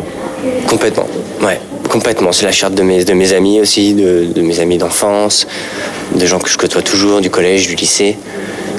Complètement. 0.69 1.07
Ouais, 1.43 1.61
complètement. 1.91 2.33
C'est 2.33 2.45
la 2.47 2.53
charte 2.53 2.75
de 2.75 2.83
mes 2.83 3.05
de 3.05 3.13
mes 3.13 3.33
amis 3.33 3.61
aussi, 3.61 3.95
de, 3.95 4.27
de 4.35 4.41
mes 4.43 4.61
amis 4.61 4.79
d'enfance, 4.79 5.47
de 6.15 6.27
gens 6.27 6.39
que 6.39 6.49
je 6.49 6.57
côtoie 6.57 6.83
toujours, 6.83 7.21
du 7.21 7.31
collège, 7.31 7.67
du 7.67 7.75
lycée, 7.75 8.17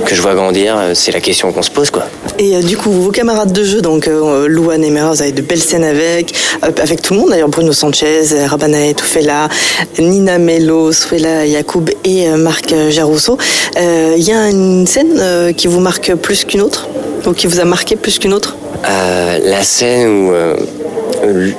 que 0.06 0.16
je 0.16 0.22
vois 0.22 0.34
grandir. 0.36 0.76
euh, 0.78 0.94
C'est 0.94 1.12
la 1.12 1.20
question 1.22 1.52
qu'on 1.52 1.62
se 1.64 1.72
pose 1.72 1.92
quoi. 1.92 2.04
Et 2.40 2.56
euh, 2.56 2.62
du 2.62 2.78
coup, 2.78 2.92
vos 2.92 3.12
camarades 3.12 3.52
de 3.52 3.64
jeu, 3.64 3.82
donc 3.82 4.08
euh, 4.08 4.48
Louane 4.48 4.84
et 4.84 4.92
Mera, 4.92 5.12
vous 5.12 5.22
avez 5.22 5.32
de 5.32 5.42
belles 5.42 5.62
scènes 5.62 5.84
avec, 5.84 6.34
euh, 6.64 6.72
avec 6.82 7.02
tout 7.02 7.14
le 7.14 7.22
monde. 7.22 7.30
D'ailleurs, 7.32 7.50
Bruno 7.50 7.74
Sanchez, 7.74 8.32
euh, 8.32 8.46
Rabana 8.48 8.94
Toufela, 8.94 9.50
Nina 9.98 10.38
Mello, 10.38 10.92
Suela 10.92 11.46
Yacoub 11.46 11.86
et 12.04 12.28
Marc 12.30 12.74
Jarousso. 12.90 13.38
Euh, 13.78 14.14
Il 14.18 14.24
y 14.24 14.32
a 14.32 14.50
une 14.50 14.86
scène 14.86 15.54
qui 15.56 15.68
vous 15.68 15.80
marque 15.80 16.14
plus 16.16 16.46
qu'une 16.46 16.62
autre? 16.62 16.88
Ou 17.26 17.34
qui 17.34 17.48
vous 17.48 17.60
a 17.60 17.66
marqué 17.66 17.96
plus 17.96 18.20
qu'une 18.20 18.34
autre? 18.34 18.56
La 18.84 19.64
scène 19.64 20.08
où 20.08 20.34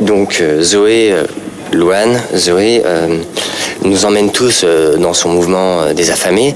donc 0.01 0.43
Zoé, 0.63 1.11
euh, 1.13 1.25
Louane, 1.73 2.19
Zoé 2.37 2.83
nous 3.83 4.05
emmène 4.05 4.31
tous 4.31 4.63
euh, 4.65 4.97
dans 4.97 5.15
son 5.15 5.31
mouvement 5.31 5.81
euh, 5.81 5.93
des 5.93 6.11
affamés. 6.11 6.55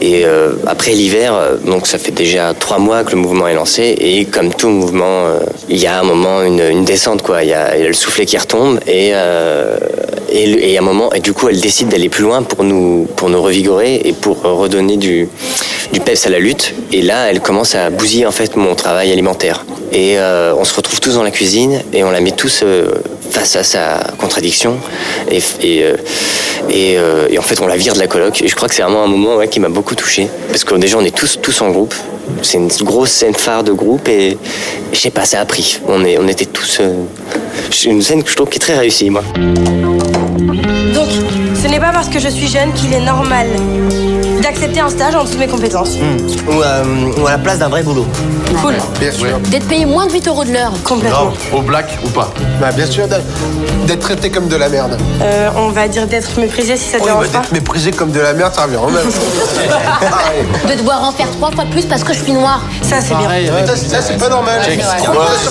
Et 0.00 0.24
euh, 0.24 0.52
après 0.66 0.92
l'hiver, 0.92 1.34
donc 1.64 1.86
ça 1.86 1.98
fait 1.98 2.12
déjà 2.12 2.54
trois 2.54 2.78
mois 2.78 3.04
que 3.04 3.12
le 3.12 3.18
mouvement 3.18 3.48
est 3.48 3.54
lancé. 3.54 3.94
Et 3.98 4.24
comme 4.24 4.52
tout 4.54 4.68
mouvement, 4.68 5.26
il 5.68 5.78
y 5.78 5.86
a 5.86 5.98
un 5.98 6.02
moment 6.02 6.42
une, 6.42 6.60
une 6.60 6.84
descente 6.84 7.22
quoi, 7.22 7.42
il 7.42 7.50
y, 7.50 7.54
a, 7.54 7.76
il 7.76 7.82
y 7.82 7.84
a 7.84 7.88
le 7.88 7.92
soufflet 7.94 8.26
qui 8.26 8.38
retombe 8.38 8.78
et 8.86 9.12
et, 10.32 10.72
et 10.72 10.76
à 10.76 10.80
un 10.80 10.84
moment 10.84 11.12
et 11.12 11.20
du 11.20 11.32
coup 11.32 11.48
elle 11.48 11.60
décide 11.60 11.88
d'aller 11.88 12.08
plus 12.08 12.22
loin 12.22 12.42
pour 12.42 12.62
nous 12.64 13.08
pour 13.16 13.28
nous 13.28 13.42
revigorer 13.42 14.00
et 14.04 14.12
pour 14.12 14.42
redonner 14.42 14.96
du 14.96 15.28
du 15.92 16.00
peps 16.00 16.26
à 16.26 16.30
la 16.30 16.38
lutte. 16.38 16.74
Et 16.92 17.02
là 17.02 17.30
elle 17.30 17.40
commence 17.40 17.74
à 17.74 17.90
bousiller 17.90 18.26
en 18.26 18.32
fait 18.32 18.56
mon 18.56 18.74
travail 18.74 19.10
alimentaire. 19.12 19.64
Et 19.92 20.18
euh, 20.18 20.54
on 20.56 20.64
se 20.64 20.74
retrouve 20.74 21.00
tous 21.00 21.14
dans 21.14 21.22
la 21.24 21.32
cuisine 21.32 21.82
et 21.92 22.04
on 22.04 22.10
la 22.10 22.20
met 22.20 22.30
tous 22.30 22.60
euh, 22.62 22.92
face 23.30 23.56
à 23.56 23.64
sa 23.64 24.00
contradiction 24.18 24.78
et, 25.30 25.38
et, 25.62 25.84
euh, 25.84 25.96
euh, 26.70 27.28
et 27.30 27.38
en 27.38 27.42
fait 27.42 27.60
on 27.60 27.66
la 27.66 27.76
vire 27.76 27.94
de 27.94 27.98
la 27.98 28.06
coloc. 28.06 28.42
Et 28.42 28.48
je 28.48 28.54
crois 28.54 28.68
que 28.68 28.74
c'est 28.74 28.82
vraiment 28.82 29.04
un 29.04 29.08
moment 29.08 29.38
qui 29.46 29.60
m'a 29.60 29.68
beaucoup 29.68 29.94
touché. 29.94 30.28
Parce 30.48 30.64
que 30.64 30.74
déjà 30.74 30.98
on 30.98 31.04
est 31.04 31.14
tous 31.14 31.38
tous 31.40 31.60
en 31.62 31.70
groupe. 31.70 31.94
C'est 32.42 32.58
une 32.58 32.68
grosse 32.82 33.10
scène 33.10 33.34
phare 33.34 33.64
de 33.64 33.72
groupe 33.72 34.06
et 34.08 34.38
je 34.92 34.98
sais 34.98 35.10
pas 35.10 35.24
ça 35.24 35.40
a 35.40 35.44
pris 35.44 35.80
on, 35.88 36.04
est, 36.04 36.16
on 36.16 36.28
était 36.28 36.46
tous 36.46 36.78
euh, 36.80 36.92
une 37.84 38.02
scène 38.02 38.22
que 38.22 38.30
je 38.30 38.36
trouve 38.36 38.48
qui 38.48 38.56
est 38.56 38.60
très 38.60 38.78
réussie 38.78 39.10
moi. 39.10 39.24
Donc, 40.94 41.08
ce 41.60 41.68
n'est 41.68 41.80
pas 41.80 41.92
parce 41.92 42.08
que 42.08 42.18
je 42.18 42.28
suis 42.28 42.48
jeune 42.48 42.72
qu'il 42.72 42.92
est 42.92 43.00
normal 43.04 43.46
d'accepter 44.42 44.80
un 44.80 44.88
stage 44.88 45.14
en 45.14 45.24
dessous 45.24 45.34
de 45.34 45.38
mes 45.40 45.46
compétences. 45.48 45.96
Ou, 46.48 46.62
euh, 46.62 46.84
ou 47.20 47.26
à 47.26 47.32
la 47.32 47.38
place 47.38 47.58
d'un 47.58 47.68
vrai 47.68 47.82
boulot. 47.82 48.06
Cool. 48.62 48.74
Bien 48.98 49.12
sûr. 49.12 49.38
D'être 49.50 49.66
payé 49.68 49.86
moins 49.86 50.06
de 50.06 50.12
8 50.12 50.28
euros 50.28 50.44
de 50.44 50.52
l'heure. 50.52 50.72
Complètement. 50.84 51.32
Au 51.52 51.60
black 51.62 51.98
ou 52.04 52.08
pas 52.08 52.30
Bah 52.60 52.70
bien 52.72 52.86
sûr, 52.86 53.06
d'être- 53.06 54.00
traité 54.00 54.30
comme 54.30 54.48
de 54.48 54.56
la 54.56 54.68
merde. 54.70 54.96
Euh, 55.22 55.50
on 55.56 55.68
va 55.68 55.86
dire 55.86 56.06
d'être 56.06 56.38
méprisé 56.40 56.76
si 56.76 56.84
ça 56.88 56.96
te 56.98 57.02
Oui, 57.02 57.08
dérange 57.08 57.26
bah, 57.26 57.32
pas. 57.34 57.38
d'être 57.40 57.52
méprisé 57.52 57.90
comme 57.90 58.10
de 58.12 58.20
la 58.20 58.32
merde, 58.32 58.54
ça 58.54 58.62
revient 58.62 58.76
au 58.76 58.88
même. 58.88 59.04
De 60.70 60.74
devoir 60.78 61.04
en 61.04 61.12
faire 61.12 61.30
trois 61.32 61.50
fois 61.50 61.64
plus 61.70 61.84
parce 61.84 62.02
que 62.02 62.12
je 62.14 62.22
suis 62.22 62.32
noire. 62.32 62.62
Ça, 62.82 62.96
c'est 63.00 63.14
bien. 63.14 63.28
Ça, 63.66 63.76
c'est- 63.76 63.88
ça, 63.88 64.00
c'est 64.02 64.16
pas 64.18 64.28
normal. 64.28 64.60
Ouais, 64.66 64.78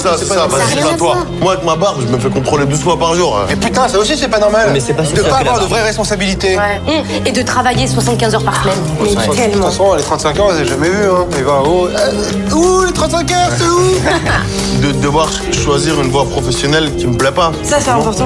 ça, 0.01 0.15
c'est 0.17 0.97
toi. 0.97 1.17
Moi, 1.41 1.53
avec 1.53 1.63
ma 1.65 1.75
barbe, 1.75 2.01
je 2.01 2.11
me 2.11 2.17
fais 2.19 2.29
contrôler 2.29 2.65
12 2.65 2.79
fois 2.81 2.97
par 2.97 3.13
jour. 3.13 3.37
hein. 3.37 3.45
Mais 3.49 3.55
putain, 3.55 3.87
ça 3.87 3.99
aussi, 3.99 4.17
c'est 4.17 4.27
pas 4.27 4.39
normal. 4.39 4.69
Mais 4.73 4.79
c'est 4.79 4.93
pas 4.93 5.03
De 5.03 5.21
pas 5.21 5.37
avoir 5.37 5.59
de 5.59 5.65
vraies 5.65 5.83
responsabilités. 5.83 6.57
Hum, 6.57 7.03
Et 7.25 7.31
de 7.31 7.41
travailler 7.41 7.87
75 7.87 8.33
heures 8.35 8.43
par 8.43 8.61
semaine. 8.63 8.78
Mais 9.01 9.09
De 9.09 9.15
toute 9.15 9.35
tellement. 9.35 9.65
façon, 9.69 9.93
les 9.95 10.03
35 10.03 10.39
ans, 10.39 10.47
j'ai 10.57 10.65
jamais 10.65 10.89
vu. 10.89 11.03
Hein. 11.05 11.25
Et 11.37 11.41
bah, 11.41 11.61
oh, 11.65 11.87
euh, 11.87 12.55
où 12.55 12.83
les 12.85 12.91
35 12.93 13.31
heures, 13.31 13.49
c'est 13.57 13.65
où 13.67 14.81
De 14.87 14.91
devoir 15.01 15.29
choisir 15.51 15.99
une 16.01 16.09
voie 16.11 16.25
professionnelle 16.25 16.95
qui 16.95 17.07
me 17.07 17.17
plaît 17.17 17.31
pas. 17.31 17.51
Ça, 17.63 17.79
c'est 17.79 17.89
important. 17.91 18.25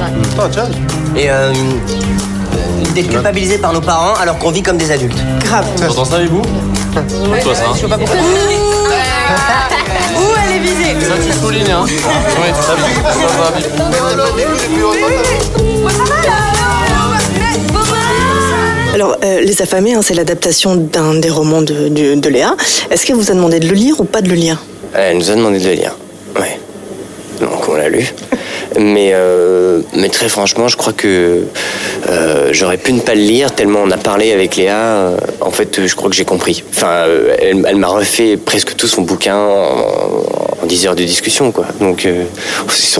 Tiens. 0.51 0.65
Et 1.15 1.29
euh, 1.29 1.53
d'être 2.95 3.09
culpabilisé 3.09 3.57
par 3.57 3.73
nos 3.73 3.81
parents 3.81 4.13
alors 4.21 4.37
qu'on 4.37 4.51
vit 4.51 4.61
comme 4.63 4.77
des 4.77 4.91
adultes. 4.91 5.17
Grave. 5.43 5.65
T'entends 5.77 6.05
ça 6.05 6.15
avec 6.17 6.29
vous 6.29 6.41
Toi 6.41 7.55
ça. 7.55 7.63
hein 7.69 7.73
Je 7.75 7.85
vois 7.87 7.97
pas 7.97 8.03
pourquoi. 8.03 8.17
Ouh, 10.15 10.33
elle 10.45 10.55
est 10.55 10.59
visée. 10.59 10.95
Ça 11.07 11.15
tu 11.25 11.31
soulignes 11.39 11.71
hein 11.71 11.85
Ouais, 11.85 12.53
ça 12.61 12.75
va, 12.75 12.83
ça 13.13 13.51
va 13.51 13.57
vite. 13.57 13.69
Alors, 18.93 19.17
euh, 19.23 19.41
Les 19.41 19.61
Affamés, 19.61 19.93
hein, 19.95 20.01
c'est 20.03 20.13
l'adaptation 20.13 20.75
d'un 20.75 21.15
des 21.15 21.29
romans 21.29 21.61
de, 21.61 21.89
de- 21.89 22.29
Léa. 22.29 22.55
Est-ce 22.91 23.05
qu'elle 23.05 23.15
vous 23.15 23.31
a 23.31 23.33
demandé 23.33 23.59
de 23.59 23.67
le 23.67 23.73
lire 23.73 23.99
ou 23.99 24.03
pas 24.03 24.21
de 24.21 24.29
le 24.29 24.35
lire? 24.35 24.61
Elle 24.93 25.17
nous 25.17 25.31
a 25.31 25.35
demandé 25.35 25.59
de 25.59 25.65
le 25.67 25.73
lire. 25.73 25.95
Ouais. 26.39 26.59
Donc 27.41 27.67
on 27.67 27.73
l'a 27.75 27.89
lu. 27.89 28.13
Mais, 28.79 29.11
euh, 29.13 29.81
mais 29.95 30.09
très 30.09 30.29
franchement, 30.29 30.67
je 30.67 30.77
crois 30.77 30.93
que 30.93 31.43
euh, 32.09 32.49
j'aurais 32.51 32.77
pu 32.77 32.93
ne 32.93 32.99
pas 33.01 33.15
le 33.15 33.21
lire 33.21 33.51
tellement 33.53 33.79
on 33.83 33.91
a 33.91 33.97
parlé 33.97 34.31
avec 34.31 34.55
Léa. 34.55 35.11
en 35.41 35.51
fait, 35.51 35.85
je 35.85 35.95
crois 35.95 36.09
que 36.09 36.15
j'ai 36.15 36.25
compris. 36.25 36.63
Enfin, 36.69 37.05
elle, 37.39 37.75
m'a 37.77 37.87
refait 37.87 38.37
presque 38.37 38.75
tout 38.75 38.87
son 38.87 39.01
bouquin 39.01 39.35
en, 39.37 40.63
en 40.63 40.65
10 40.65 40.87
heures 40.87 40.95
de 40.95 41.03
discussion. 41.03 41.51
Quoi. 41.51 41.65
Donc 41.79 42.07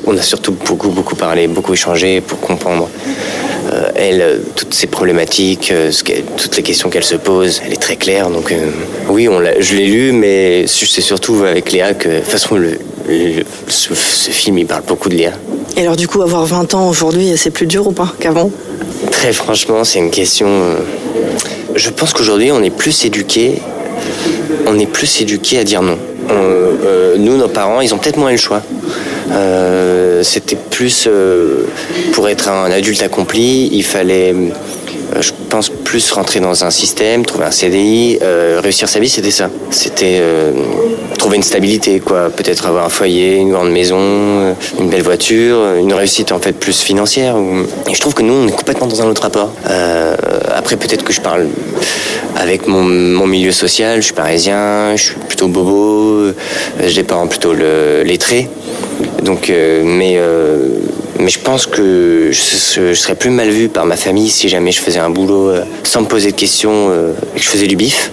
on 0.06 0.18
a 0.18 0.22
surtout 0.22 0.54
beaucoup, 0.66 0.90
beaucoup 0.90 1.16
parlé, 1.16 1.48
beaucoup 1.48 1.74
échangé 1.74 2.22
pour 2.22 2.40
comprendre. 2.40 2.90
Euh, 3.74 3.90
elle, 3.96 4.22
euh, 4.22 4.38
toutes 4.56 4.74
ses 4.74 4.86
problématiques, 4.88 5.72
euh, 5.72 5.90
ce 5.92 6.04
toutes 6.38 6.56
les 6.58 6.64
questions 6.64 6.90
qu'elle 6.90 7.04
se 7.04 7.16
pose, 7.16 7.60
elle 7.66 7.74
est 7.74 7.82
très 7.82 7.96
claire. 7.96 8.30
Donc 8.30 8.52
euh, 8.52 8.58
oui, 9.10 9.28
on 9.28 9.40
je 9.60 9.76
l'ai 9.76 9.88
lu, 9.88 10.12
mais 10.12 10.66
c'est 10.68 11.02
surtout 11.02 11.44
avec 11.44 11.72
Léa 11.72 11.94
que, 11.96 12.08
de 12.10 12.20
toute 12.20 12.28
façon, 12.28 12.56
le, 12.56 12.78
le- 13.08 13.44
ce, 13.68 13.96
ce 13.96 14.30
film, 14.32 14.60
il 14.60 14.68
parle 14.68 14.84
beaucoup 14.88 15.10
de 15.10 15.16
Léa. 15.16 15.32
Et 15.76 15.82
alors, 15.82 15.96
du 15.96 16.08
coup, 16.08 16.22
avoir 16.22 16.46
20 16.46 16.76
ans 16.76 16.88
aujourd'hui, 16.88 17.34
c'est 17.36 17.50
plus 17.50 17.66
dur 17.66 17.88
ou 17.88 17.94
pas 17.94 18.14
qu'avant? 18.20 18.52
Très 19.12 19.34
franchement, 19.34 19.84
c'est 19.84 20.00
une 20.00 20.12
question. 20.12 20.48
Je 21.76 21.90
pense 21.90 22.14
qu'aujourd'hui, 22.14 22.52
on 22.52 22.62
est 22.62 22.70
plus 22.70 23.06
éduqués. 23.06 23.56
On 24.68 24.78
est 24.78 24.86
plus 24.86 25.22
éduqués 25.22 25.58
à 25.60 25.64
dire 25.64 25.82
non. 25.82 25.98
On- 26.30 26.34
euh, 26.34 27.16
nous, 27.18 27.38
nos 27.38 27.48
parents, 27.48 27.82
ils 27.82 27.92
ont 27.94 27.98
peut-être 27.98 28.18
moins 28.18 28.30
eu 28.30 28.34
le 28.34 28.38
choix. 28.38 28.62
Euh, 29.32 30.03
C'était 30.24 30.56
plus 30.56 31.08
euh, 31.08 31.66
pour 32.14 32.30
être 32.30 32.50
un 32.50 32.72
adulte 32.72 33.02
accompli, 33.04 33.70
il 33.72 33.84
fallait, 33.84 34.34
euh, 34.34 35.22
je 35.22 35.32
pense, 35.50 35.70
plus 35.70 36.12
rentrer 36.12 36.40
dans 36.40 36.64
un 36.64 36.72
système, 36.72 37.26
trouver 37.26 37.46
un 37.46 37.52
CDI, 37.52 38.20
euh, 38.22 38.60
réussir 38.64 38.88
sa 38.90 39.00
vie, 39.00 39.10
c'était 39.10 39.32
ça. 39.32 39.50
C'était 39.70 40.22
trouver 41.18 41.38
une 41.38 41.44
stabilité, 41.44 42.00
quoi. 42.00 42.30
Peut-être 42.30 42.66
avoir 42.66 42.86
un 42.86 42.90
foyer, 42.90 43.38
une 43.38 43.52
grande 43.52 43.72
maison, 43.72 44.56
une 44.80 44.90
belle 44.90 45.04
voiture, 45.04 45.76
une 45.78 45.94
réussite 45.94 46.32
en 46.32 46.40
fait 46.40 46.54
plus 46.54 46.82
financière. 46.82 47.36
Et 47.90 47.94
je 47.94 48.00
trouve 48.00 48.14
que 48.14 48.24
nous, 48.24 48.34
on 48.34 48.48
est 48.48 48.52
complètement 48.56 48.88
dans 48.88 49.02
un 49.02 49.06
autre 49.06 49.22
rapport. 49.22 49.54
Après, 50.56 50.76
peut-être 50.76 51.04
que 51.04 51.14
je 51.14 51.22
parle 51.22 51.48
avec 52.36 52.68
mon, 52.68 52.84
milieu 53.28 53.52
social. 53.52 53.98
Je 53.98 54.06
suis 54.06 54.14
parisien, 54.14 54.96
je 54.96 55.04
suis 55.04 55.16
plutôt 55.28 55.48
bobo, 55.48 56.32
j'ai 56.86 57.02
des 57.02 57.08
parents 57.08 57.28
plutôt 57.28 57.54
le, 57.54 58.04
lettrés. 58.04 58.50
Donc, 59.22 59.50
euh, 59.50 59.84
mais, 59.86 60.16
euh, 60.18 60.68
mais 61.20 61.30
je 61.30 61.40
pense 61.40 61.66
que 61.66 62.30
je, 62.32 62.90
je 62.90 62.94
serais 62.94 63.16
plus 63.16 63.30
mal 63.30 63.50
vu 63.50 63.70
par 63.70 63.86
ma 63.86 63.96
famille 63.96 64.30
si 64.30 64.50
jamais 64.50 64.72
je 64.72 64.80
faisais 64.82 65.00
un 65.00 65.10
boulot 65.10 65.50
euh, 65.50 65.64
sans 65.84 66.02
me 66.02 66.08
poser 66.08 66.32
de 66.32 66.36
questions 66.36 66.92
et 66.92 67.38
que 67.38 67.44
je 67.44 67.50
faisais 67.50 67.68
du 67.68 67.76
bif, 67.76 68.12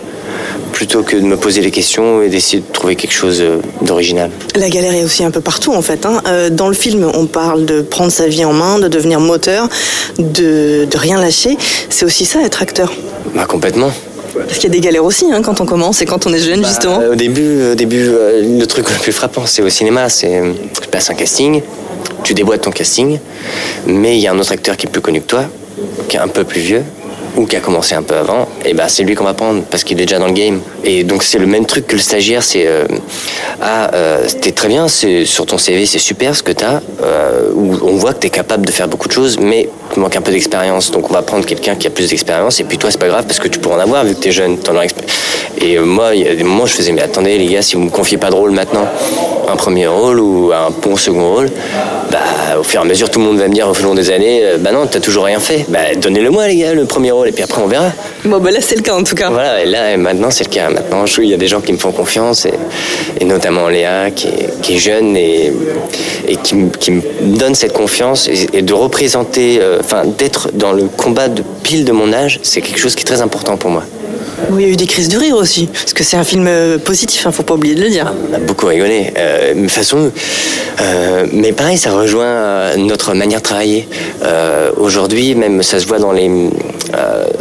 plutôt 0.73 1.03
que 1.03 1.17
de 1.17 1.23
me 1.23 1.37
poser 1.37 1.61
des 1.63 1.71
questions 1.71 2.23
et 2.23 2.29
d'essayer 2.29 2.63
de 2.67 2.73
trouver 2.73 2.95
quelque 2.97 3.13
chose 3.13 3.43
d'original. 3.83 4.31
La 4.55 4.69
galère 4.69 4.95
est 4.95 5.05
aussi 5.05 5.25
un 5.25 5.31
peu 5.31 5.41
partout 5.41 5.73
en 5.73 5.83
fait. 5.83 6.07
hein. 6.07 6.23
Dans 6.51 6.69
le 6.69 6.75
film, 6.75 7.11
on 7.15 7.27
parle 7.27 7.65
de 7.65 7.81
prendre 7.83 8.13
sa 8.13 8.29
vie 8.29 8.45
en 8.45 8.53
main, 8.53 8.79
de 8.79 8.89
devenir 8.89 9.19
moteur, 9.21 9.69
de, 10.19 10.85
de 10.85 10.97
rien 10.99 11.21
lâcher. 11.21 11.57
C'est 11.89 12.05
aussi 12.05 12.25
ça 12.25 12.41
être 12.43 12.63
acteur. 12.63 12.93
Bah, 13.35 13.47
complètement. 13.47 13.91
Parce 14.35 14.55
qu'il 14.55 14.65
y 14.65 14.67
a 14.67 14.71
des 14.71 14.81
galères 14.81 15.05
aussi 15.05 15.27
hein, 15.33 15.43
quand 15.43 15.61
on 15.61 15.67
commence 15.67 16.03
et 16.03 16.07
quand 16.07 16.27
on 16.27 16.33
est 16.33 16.39
jeune 16.39 16.65
justement. 16.65 16.99
Bah, 16.99 17.09
au 17.13 17.15
début, 17.15 17.73
au 17.73 17.75
début 17.75 18.09
euh, 18.09 18.59
le 18.59 18.67
truc 18.67 18.91
le 18.91 18.97
plus 18.97 19.13
frappant, 19.13 19.47
c'est 19.47 19.63
au 19.63 19.69
cinéma. 19.69 20.09
C'est 20.09 20.39
euh, 20.39 20.53
tu 20.81 20.89
passes 20.89 21.11
un 21.11 21.15
casting, 21.15 21.63
tu 22.23 22.35
déboîtes 22.35 22.63
ton 22.63 22.71
casting, 22.71 23.19
mais 23.87 24.17
il 24.17 24.21
y 24.21 24.27
a 24.27 24.33
un 24.33 24.39
autre 24.39 24.53
acteur 24.53 24.77
qui 24.77 24.87
est 24.87 24.91
plus 24.91 25.03
connu 25.03 25.21
que 25.21 25.27
toi, 25.27 25.45
qui 26.09 26.17
est 26.17 26.21
un 26.21 26.29
peu 26.29 26.45
plus 26.45 26.61
vieux 26.61 26.83
ou 27.37 27.47
qui 27.47 27.57
a 27.57 27.61
commencé 27.61 27.95
un 27.95 28.03
peu 28.03 28.15
avant, 28.17 28.49
et 28.65 28.75
ben 28.75 28.89
c'est 28.89 29.03
lui 29.03 29.15
qu'on 29.15 29.25
va 29.25 29.35
prendre 29.35 29.63
parce 29.71 29.85
qu'il 29.85 30.01
est 30.01 30.07
déjà 30.07 30.19
dans 30.19 30.27
le 30.27 30.33
game. 30.33 30.61
Et 30.85 31.05
donc 31.05 31.23
c'est 31.23 31.39
le 31.39 31.47
même 31.47 31.67
truc 31.67 31.87
que 31.87 31.97
le 31.97 32.03
stagiaire, 32.03 32.43
c'est 32.43 32.67
euh, 32.67 32.85
ah 33.61 33.91
euh, 33.95 34.27
t'es 34.41 34.53
très 34.53 34.69
bien, 34.69 34.89
c'est 34.89 35.25
sur 35.25 35.47
ton 35.47 35.59
CV 35.59 35.87
c'est 35.87 35.99
super 35.99 36.35
ce 36.35 36.43
que 36.43 36.53
t'as, 36.53 36.81
euh, 37.03 37.51
on 37.55 37.97
voit 37.97 38.13
que 38.15 38.21
t'es 38.21 38.31
capable 38.31 38.65
de 38.67 38.73
faire 38.73 38.89
beaucoup 38.89 39.09
de 39.09 39.13
choses, 39.13 39.39
mais 39.39 39.69
tu 39.93 40.01
manques 40.01 40.17
un 40.17 40.21
peu 40.23 40.33
d'expérience. 40.33 40.91
Donc 40.91 41.11
on 41.11 41.13
va 41.13 41.23
prendre 41.23 41.45
quelqu'un 41.47 41.75
qui 41.75 41.87
a 41.87 41.91
plus 41.91 42.09
d'expérience, 42.11 42.61
et 42.61 42.65
puis 42.65 42.79
toi 42.79 42.91
c'est 42.91 42.99
pas 43.01 43.09
grave 43.09 43.25
parce 43.27 43.39
que 43.39 43.49
tu 43.49 43.59
pourras 43.59 43.77
en 43.77 43.81
avoir 43.81 44.05
vu 44.05 44.15
que 44.15 44.21
t'es 44.21 44.33
jeune, 44.33 44.59
t'en 44.59 44.75
expé- 44.75 45.05
Et 45.61 45.77
euh, 45.77 45.85
moi 45.85 46.15
il 46.15 46.23
y 46.23 46.29
a 46.29 46.35
des 46.35 46.45
moments 46.45 46.67
je 46.67 46.75
faisais 46.75 46.93
mais 46.93 47.03
attendez 47.03 47.37
les 47.39 47.47
gars 47.47 47.63
si 47.63 47.77
vous 47.77 47.83
me 47.83 47.91
confiez 47.91 48.17
pas 48.19 48.31
de 48.31 48.35
rôle 48.35 48.53
maintenant, 48.53 48.87
un 49.49 49.57
premier 49.57 49.87
rôle 49.87 50.21
ou 50.21 50.53
un 50.53 50.71
bon 50.71 50.97
second 50.97 51.35
rôle, 51.35 51.51
bah 52.11 52.19
au 52.59 52.63
fur 52.63 52.81
et 52.81 52.85
à 52.85 52.87
mesure 52.87 53.11
tout 53.11 53.19
le 53.21 53.27
monde 53.27 53.39
va 53.39 53.49
me 53.49 53.55
dire 53.55 53.69
au 53.69 53.83
long 53.83 53.95
des 53.95 54.11
années, 54.11 54.43
bah 54.59 54.73
non 54.73 54.87
t'as 54.87 55.01
toujours 55.01 55.25
rien 55.25 55.41
fait, 55.41 55.67
bah 55.69 55.95
donnez-le 55.97 56.31
moi 56.31 56.47
les 56.49 56.57
gars 56.57 56.73
le 56.75 56.85
premier 56.85 57.11
rôle 57.11 57.20
et 57.29 57.33
puis 57.33 57.43
après 57.43 57.61
on 57.63 57.67
verra. 57.67 57.91
Bon 58.25 58.39
bah 58.39 58.51
là 58.51 58.61
c'est 58.61 58.77
le 58.77 58.83
cas 58.83 58.95
en 58.95 59.03
tout 59.05 59.15
cas. 59.15 59.31
Voilà, 59.31 59.63
et 59.63 59.67
là, 59.67 59.93
et 59.93 59.97
maintenant, 59.97 60.31
c'est 60.31 60.45
le 60.45 60.51
cas. 60.51 60.69
Maintenant, 60.71 61.07
je- 61.07 61.23
il 61.23 61.29
y 61.29 61.35
a 61.35 61.37
des 61.37 61.47
gens 61.49 61.61
qui 61.61 61.73
me 61.73 61.79
font 61.79 61.93
confiance, 61.93 62.47
et, 62.47 62.53
et 63.21 63.25
notamment 63.25 63.69
Léa, 63.69 64.11
qui 64.11 64.29
est, 64.29 64.61
qui 64.63 64.75
est 64.77 64.79
jeune 64.79 65.17
et, 65.17 65.53
et 66.29 66.37
qui, 66.37 66.55
me- 66.55 66.71
qui 66.71 66.91
me 66.93 67.03
donne 67.39 67.55
cette 67.55 67.73
confiance. 67.73 68.29
Et, 68.29 68.47
et 68.53 68.63
de 68.63 68.73
représenter, 68.75 69.59
euh, 69.61 69.79
enfin, 69.81 70.03
d'être 70.07 70.51
dans 70.53 70.73
le 70.73 70.85
combat 70.85 71.29
de 71.29 71.43
pile 71.63 71.85
de 71.85 71.93
mon 71.93 72.13
âge, 72.13 72.41
c'est 72.43 72.61
quelque 72.61 72.79
chose 72.79 72.95
qui 72.95 73.03
est 73.03 73.07
très 73.07 73.21
important 73.23 73.57
pour 73.57 73.71
moi. 73.71 73.85
Oui, 74.53 74.63
il 74.63 74.67
y 74.67 74.71
a 74.71 74.73
eu 74.73 74.77
des 74.77 74.87
crises 74.87 75.09
de 75.09 75.17
rire 75.17 75.37
aussi. 75.37 75.67
Parce 75.67 75.93
que 75.93 76.03
c'est 76.03 76.17
un 76.17 76.25
film 76.25 76.47
euh, 76.49 76.79
positif, 76.79 77.27
hein, 77.27 77.31
faut 77.31 77.45
pas 77.45 77.55
oublier 77.55 77.77
de 77.77 77.83
le 77.83 77.89
dire. 77.89 78.13
On 78.31 78.35
a 78.35 78.39
beaucoup 78.39 78.67
rigolé. 78.67 79.13
Euh, 79.17 79.55
de 79.55 79.61
toute 79.61 79.71
façon, 79.71 80.11
euh, 80.81 81.27
mais 81.33 81.53
pareil, 81.53 81.79
ça 81.79 81.93
rejoint 81.93 82.25
euh, 82.25 82.77
notre 82.77 83.15
manière 83.15 83.39
de 83.39 83.45
travailler. 83.45 83.89
Aujourd'hui, 84.77 85.35
même 85.35 85.63
ça 85.63 85.79
se 85.79 85.87
voit 85.87 85.99
dans 85.99 86.13
les, 86.13 86.31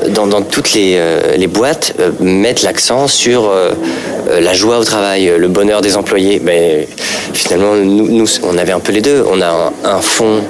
dans, 0.09 0.41
toutes 0.41 0.73
les, 0.73 1.47
boîtes, 1.47 1.93
mettre 2.19 2.63
l'accent 2.63 3.07
sur 3.07 3.51
la 4.29 4.53
joie 4.53 4.79
au 4.79 4.83
travail, 4.83 5.31
le 5.37 5.47
bonheur 5.47 5.81
des 5.81 5.95
employés. 5.95 6.41
Mais 6.43 6.87
finalement, 7.33 7.75
nous, 7.75 8.27
on 8.43 8.57
avait 8.57 8.71
un 8.71 8.79
peu 8.79 8.91
les 8.91 9.01
deux. 9.01 9.23
On 9.31 9.41
a 9.41 9.47
un, 9.83 9.89
un 9.89 10.01
fond 10.01 10.41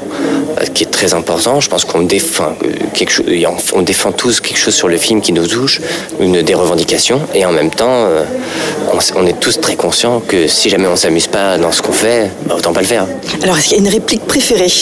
qui 0.74 0.84
est 0.84 0.88
très 1.00 1.13
important. 1.13 1.62
Je 1.62 1.70
pense 1.70 1.86
qu'on 1.86 2.01
défend 2.01 2.58
euh, 2.62 2.74
quelque 2.94 3.12
chose, 3.12 3.25
on, 3.74 3.82
défend 3.82 4.12
tous 4.12 4.41
quelque 4.41 4.58
chose 4.58 4.75
sur 4.75 4.89
le 4.89 4.98
film 4.98 5.22
qui 5.22 5.32
nous 5.32 5.48
touche, 5.48 5.79
une 6.20 6.41
des 6.41 6.53
revendications, 6.53 7.22
et 7.34 7.46
en 7.46 7.53
même 7.53 7.70
temps, 7.70 8.06
euh, 8.06 8.25
on, 9.15 9.25
est 9.25 9.39
tous 9.39 9.62
très 9.62 9.78
conscients 9.78 10.19
que 10.19 10.47
si 10.47 10.69
jamais 10.69 10.88
on 10.88 10.97
s'amuse 10.97 11.28
pas 11.28 11.58
dans 11.58 11.71
ce 11.71 11.82
qu'on 11.82 11.93
fait, 11.93 12.30
bah, 12.45 12.56
autant 12.58 12.73
pas 12.73 12.82
le 12.82 12.88
faire. 12.88 13.06
Alors 13.43 13.58
est-ce 13.58 13.69
qu'il 13.69 13.78
y 13.78 13.80
a 13.80 13.84
une 13.84 13.93
réplique 13.93 14.26
préférée? 14.26 14.73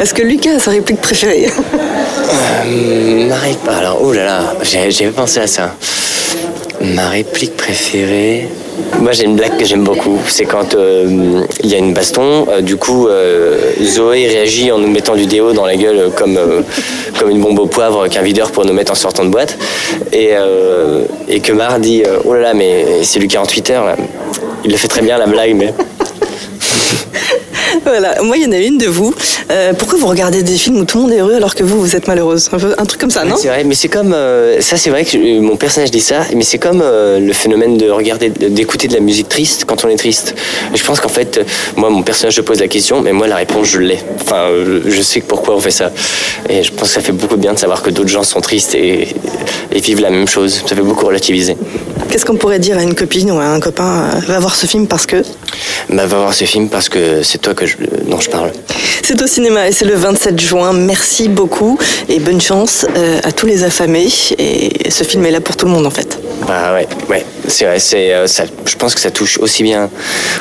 Est-ce 0.00 0.12
que 0.12 0.22
Lucas 0.22 0.56
a 0.56 0.58
sa 0.58 0.72
réplique 0.72 1.00
préférée? 1.00 1.48
Euh, 2.66 3.30
Alors, 3.68 3.98
oh 4.02 4.12
là 4.12 4.24
là, 4.24 4.54
pas 4.58 5.12
pensé 5.14 5.38
à 5.38 5.46
ça. 5.46 5.76
Ma 6.94 7.08
réplique 7.08 7.56
préférée. 7.56 8.48
Moi, 9.00 9.12
j'ai 9.12 9.24
une 9.24 9.36
blague 9.36 9.56
que 9.56 9.64
j'aime 9.64 9.82
beaucoup. 9.82 10.18
C'est 10.28 10.44
quand 10.44 10.74
euh, 10.74 11.42
il 11.62 11.70
y 11.70 11.74
a 11.74 11.78
une 11.78 11.92
baston. 11.92 12.46
euh, 12.48 12.60
du 12.60 12.76
coup, 12.76 13.08
euh, 13.08 13.72
Zoé 13.82 14.28
réagit 14.28 14.70
en 14.70 14.78
nous 14.78 14.88
mettant 14.88 15.16
du 15.16 15.26
déo 15.26 15.52
dans 15.52 15.66
la 15.66 15.76
gueule 15.76 16.10
comme, 16.14 16.38
comme 17.18 17.30
une 17.30 17.40
bombe 17.40 17.58
au 17.58 17.66
poivre 17.66 18.06
qu'un 18.08 18.22
videur 18.22 18.52
pour 18.52 18.64
nous 18.64 18.72
mettre 18.72 18.92
en 18.92 18.96
sortant 18.96 19.24
de 19.24 19.30
boîte. 19.30 19.58
Et, 20.12 20.34
que 21.40 21.52
Mar 21.52 21.80
dit 21.80 22.02
Oh 22.24 22.34
là 22.34 22.40
là, 22.40 22.54
mais 22.54 23.02
c'est 23.02 23.18
lui 23.18 23.28
48 23.28 23.70
heures. 23.70 23.84
Là. 23.84 23.96
Il 24.64 24.70
le 24.70 24.76
fait 24.76 24.88
très 24.88 25.02
bien, 25.02 25.18
la 25.18 25.26
blague, 25.26 25.54
mais. 25.54 25.72
Voilà, 27.84 28.20
moi 28.22 28.36
il 28.36 28.42
y 28.42 28.46
en 28.46 28.52
a 28.52 28.58
une 28.58 28.78
de 28.78 28.86
vous. 28.86 29.14
Euh, 29.50 29.72
pourquoi 29.74 29.98
vous 29.98 30.06
regardez 30.06 30.42
des 30.42 30.56
films 30.56 30.78
où 30.80 30.84
tout 30.84 30.98
le 30.98 31.02
monde 31.04 31.12
est 31.12 31.20
heureux 31.20 31.34
alors 31.34 31.54
que 31.54 31.62
vous, 31.62 31.80
vous 31.80 31.94
êtes 31.96 32.08
malheureuse 32.08 32.48
un, 32.52 32.58
peu- 32.58 32.74
un 32.76 32.84
truc 32.84 33.00
comme 33.00 33.10
ça, 33.10 33.24
non 33.24 33.36
C'est 33.36 33.48
vrai, 33.48 33.64
mais 33.64 33.74
c'est 33.74 33.88
comme 33.88 34.12
euh, 34.12 34.60
ça, 34.60 34.76
c'est 34.76 34.90
vrai 34.90 35.04
que 35.04 35.10
je- 35.12 35.40
mon 35.40 35.56
personnage 35.56 35.90
dit 35.90 36.00
ça, 36.00 36.22
mais 36.34 36.42
c'est 36.42 36.58
comme 36.58 36.80
euh, 36.82 37.18
le 37.20 37.32
phénomène 37.32 37.76
de 37.76 37.88
regarder, 37.90 38.30
d'écouter 38.30 38.88
de 38.88 38.94
la 38.94 39.00
musique 39.00 39.28
triste 39.28 39.64
quand 39.66 39.84
on 39.84 39.88
est 39.88 39.96
triste. 39.96 40.34
Je 40.74 40.82
pense 40.82 41.00
qu'en 41.00 41.08
fait, 41.08 41.38
euh, 41.38 41.44
moi, 41.76 41.90
mon 41.90 42.02
personnage 42.02 42.34
je 42.34 42.40
pose 42.40 42.60
la 42.60 42.68
question, 42.68 43.00
mais 43.02 43.12
moi 43.12 43.26
la 43.28 43.36
réponse 43.36 43.68
je 43.68 43.78
l'ai. 43.78 43.98
Enfin, 44.20 44.46
euh, 44.50 44.80
je 44.86 45.02
sais 45.02 45.20
pourquoi 45.20 45.54
on 45.56 45.60
fait 45.60 45.70
ça. 45.70 45.90
Et 46.48 46.62
je 46.62 46.72
pense 46.72 46.88
que 46.88 46.94
ça 46.94 47.00
fait 47.00 47.12
beaucoup 47.12 47.36
de 47.36 47.40
bien 47.42 47.52
de 47.52 47.58
savoir 47.58 47.82
que 47.82 47.90
d'autres 47.90 48.08
gens 48.08 48.22
sont 48.24 48.40
tristes 48.40 48.74
et, 48.74 49.08
et 49.72 49.80
vivent 49.80 50.00
la 50.00 50.10
même 50.10 50.28
chose. 50.28 50.62
Ça 50.66 50.74
fait 50.74 50.82
beaucoup 50.82 51.06
relativiser. 51.06 51.56
Qu'est-ce 52.10 52.24
qu'on 52.24 52.36
pourrait 52.36 52.58
dire 52.58 52.78
à 52.78 52.82
une 52.82 52.94
copine 52.94 53.30
ou 53.32 53.38
à 53.38 53.44
un 53.46 53.60
copain 53.60 54.10
euh, 54.14 54.20
Va 54.26 54.38
voir 54.38 54.54
ce 54.56 54.66
film 54.66 54.86
parce 54.86 55.06
que? 55.06 55.16
Bah, 55.90 56.06
va 56.06 56.18
voir 56.18 56.34
ce 56.34 56.44
film 56.44 56.68
parce 56.68 56.88
que 56.88 57.22
c'est 57.22 57.38
toi 57.38 57.54
que 57.54 57.65
je, 57.66 57.76
dont 58.08 58.20
je 58.20 58.30
parle. 58.30 58.52
c'est 59.02 59.20
au 59.20 59.26
cinéma 59.26 59.68
et 59.68 59.72
c'est 59.72 59.84
le 59.84 59.94
27 59.94 60.40
juin. 60.40 60.72
Merci 60.72 61.28
beaucoup 61.28 61.78
et 62.08 62.18
bonne 62.20 62.40
chance 62.40 62.86
euh, 62.96 63.20
à 63.24 63.32
tous 63.32 63.46
les 63.46 63.64
affamés. 63.64 64.08
Et 64.38 64.90
ce 64.90 65.04
film 65.04 65.24
est 65.26 65.30
là 65.30 65.40
pour 65.40 65.56
tout 65.56 65.66
le 65.66 65.72
monde 65.72 65.86
en 65.86 65.90
fait. 65.90 66.18
Bah 66.46 66.74
ouais, 66.74 66.86
ouais, 67.08 67.24
c'est 67.48 67.64
vrai. 67.64 67.78
C'est, 67.78 68.12
euh, 68.12 68.26
ça, 68.26 68.44
je 68.64 68.76
pense 68.76 68.94
que 68.94 69.00
ça 69.00 69.10
touche 69.10 69.38
aussi 69.38 69.62
bien, 69.62 69.90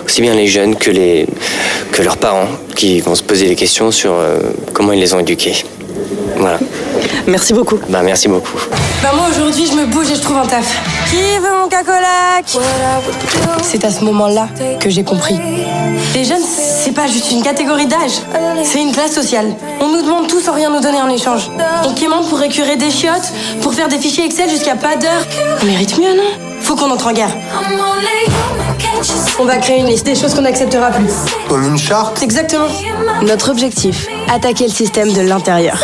aussi 0.06 0.22
bien 0.22 0.34
les 0.34 0.48
jeunes 0.48 0.76
que 0.76 0.92
les, 0.92 1.26
que 1.92 2.02
leurs 2.02 2.18
parents, 2.18 2.48
qui 2.76 3.00
vont 3.02 3.16
se 3.16 3.24
poser 3.24 3.48
des 3.48 3.56
questions 3.56 3.92
sur 3.92 4.14
euh, 4.14 4.40
comment 4.74 4.92
ils 4.94 5.00
les 5.00 5.14
ont 5.14 5.20
éduqués. 5.20 5.64
Voilà. 6.38 6.60
Merci 7.28 7.54
beaucoup. 7.54 7.80
Bah 7.90 8.02
merci 8.04 8.28
beaucoup. 8.28 8.58
Bah 9.02 9.12
moi 9.16 9.28
aujourd'hui 9.32 9.66
je 9.66 9.76
me 9.76 9.86
bouge 9.86 10.12
et 10.12 10.16
je 10.16 10.22
trouve 10.22 10.38
un 10.38 10.46
taf. 10.46 10.80
Qui 11.10 11.18
veut 11.40 11.58
mon 11.62 11.68
cacolac? 11.68 12.46
C'est 13.64 13.84
à 13.84 13.90
ce 13.90 14.04
moment-là 14.04 14.50
que 14.80 14.90
j'ai 14.90 15.04
compris. 15.04 15.36
Les 16.14 16.24
jeunes, 16.26 16.44
c'est 16.86 16.92
pas 16.92 17.08
juste 17.08 17.32
une 17.32 17.42
catégorie 17.42 17.88
d'âge, 17.88 18.22
c'est 18.64 18.80
une 18.80 18.92
classe 18.92 19.14
sociale. 19.14 19.56
On 19.82 19.88
nous 19.88 20.04
demande 20.04 20.28
tout 20.28 20.40
sans 20.40 20.54
rien 20.54 20.70
nous 20.70 20.82
donner 20.82 21.02
en 21.02 21.10
échange. 21.10 21.50
On 21.84 21.96
quémande 21.96 22.30
pour 22.30 22.38
récurer 22.38 22.76
des 22.76 22.92
chiottes, 22.92 23.34
pour 23.64 23.74
faire 23.74 23.88
des 23.88 23.98
fichiers 23.98 24.24
Excel 24.24 24.48
jusqu'à 24.52 24.76
pas 24.76 24.96
d'heure. 24.96 25.26
On 25.64 25.66
mérite 25.66 25.98
mieux, 25.98 26.16
non? 26.16 26.30
Faut 26.62 26.76
qu'on 26.76 26.92
entre 26.92 27.08
en 27.08 27.14
guerre. 27.14 27.36
On 29.40 29.46
va 29.46 29.58
créer 29.58 29.80
une 29.80 29.88
liste 29.88 30.06
des 30.06 30.14
choses 30.14 30.36
qu'on 30.36 30.44
n'acceptera 30.44 30.92
plus. 30.92 31.10
Comme 31.50 31.66
une 31.66 31.78
charte 31.80 32.22
Exactement. 32.22 32.68
Notre 33.24 33.50
objectif, 33.50 34.08
attaquer 34.32 34.66
le 34.66 34.72
système 34.72 35.12
de 35.12 35.22
l'intérieur. 35.22 35.80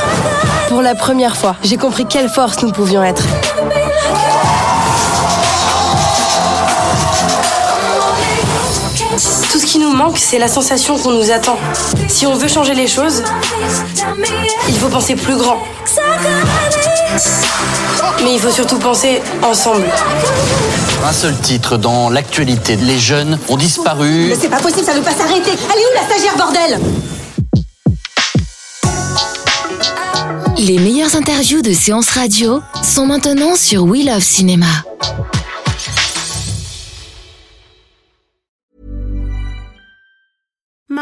Pour 0.70 0.84
la 0.84 0.94
première 0.94 1.36
fois, 1.36 1.56
j'ai 1.64 1.78
compris 1.78 2.06
quelle 2.06 2.30
force 2.30 2.62
nous 2.62 2.72
pouvions 2.72 3.04
être. 3.04 3.24
Manque, 10.02 10.18
c'est 10.18 10.40
la 10.40 10.48
sensation 10.48 10.98
qu'on 10.98 11.12
nous 11.12 11.30
attend. 11.30 11.58
Si 12.08 12.26
on 12.26 12.34
veut 12.34 12.48
changer 12.48 12.74
les 12.74 12.88
choses, 12.88 13.24
il 14.68 14.76
faut 14.76 14.88
penser 14.88 15.16
plus 15.16 15.36
grand. 15.36 15.60
Mais 18.24 18.34
il 18.34 18.40
faut 18.40 18.50
surtout 18.50 18.80
penser 18.80 19.22
ensemble. 19.44 19.86
Un 21.08 21.14
seul 21.14 21.36
titre 21.38 21.78
dans 21.78 22.10
l'actualité. 22.10 22.78
Les 22.78 22.98
jeunes 22.98 23.38
ont 23.48 23.58
disparu. 23.58 24.28
Mais 24.30 24.38
c'est 24.40 24.50
pas 24.50 24.60
possible, 24.60 24.84
ça 24.84 24.94
ne 24.94 25.00
peut 25.00 25.06
pas 25.06 25.16
s'arrêter. 25.16 25.52
Elle 25.52 25.80
est 25.80 25.86
où 25.86 25.94
la 25.96 26.06
stagiaire, 26.10 26.36
bordel? 26.36 26.80
Les 30.58 30.80
meilleures 30.80 31.16
interviews 31.16 31.62
de 31.62 31.74
séances 31.74 32.10
radio 32.10 32.60
sont 32.82 33.06
maintenant 33.06 33.56
sur 33.56 33.84
We 33.84 34.06
Love 34.06 34.24
Cinéma. 34.24 34.66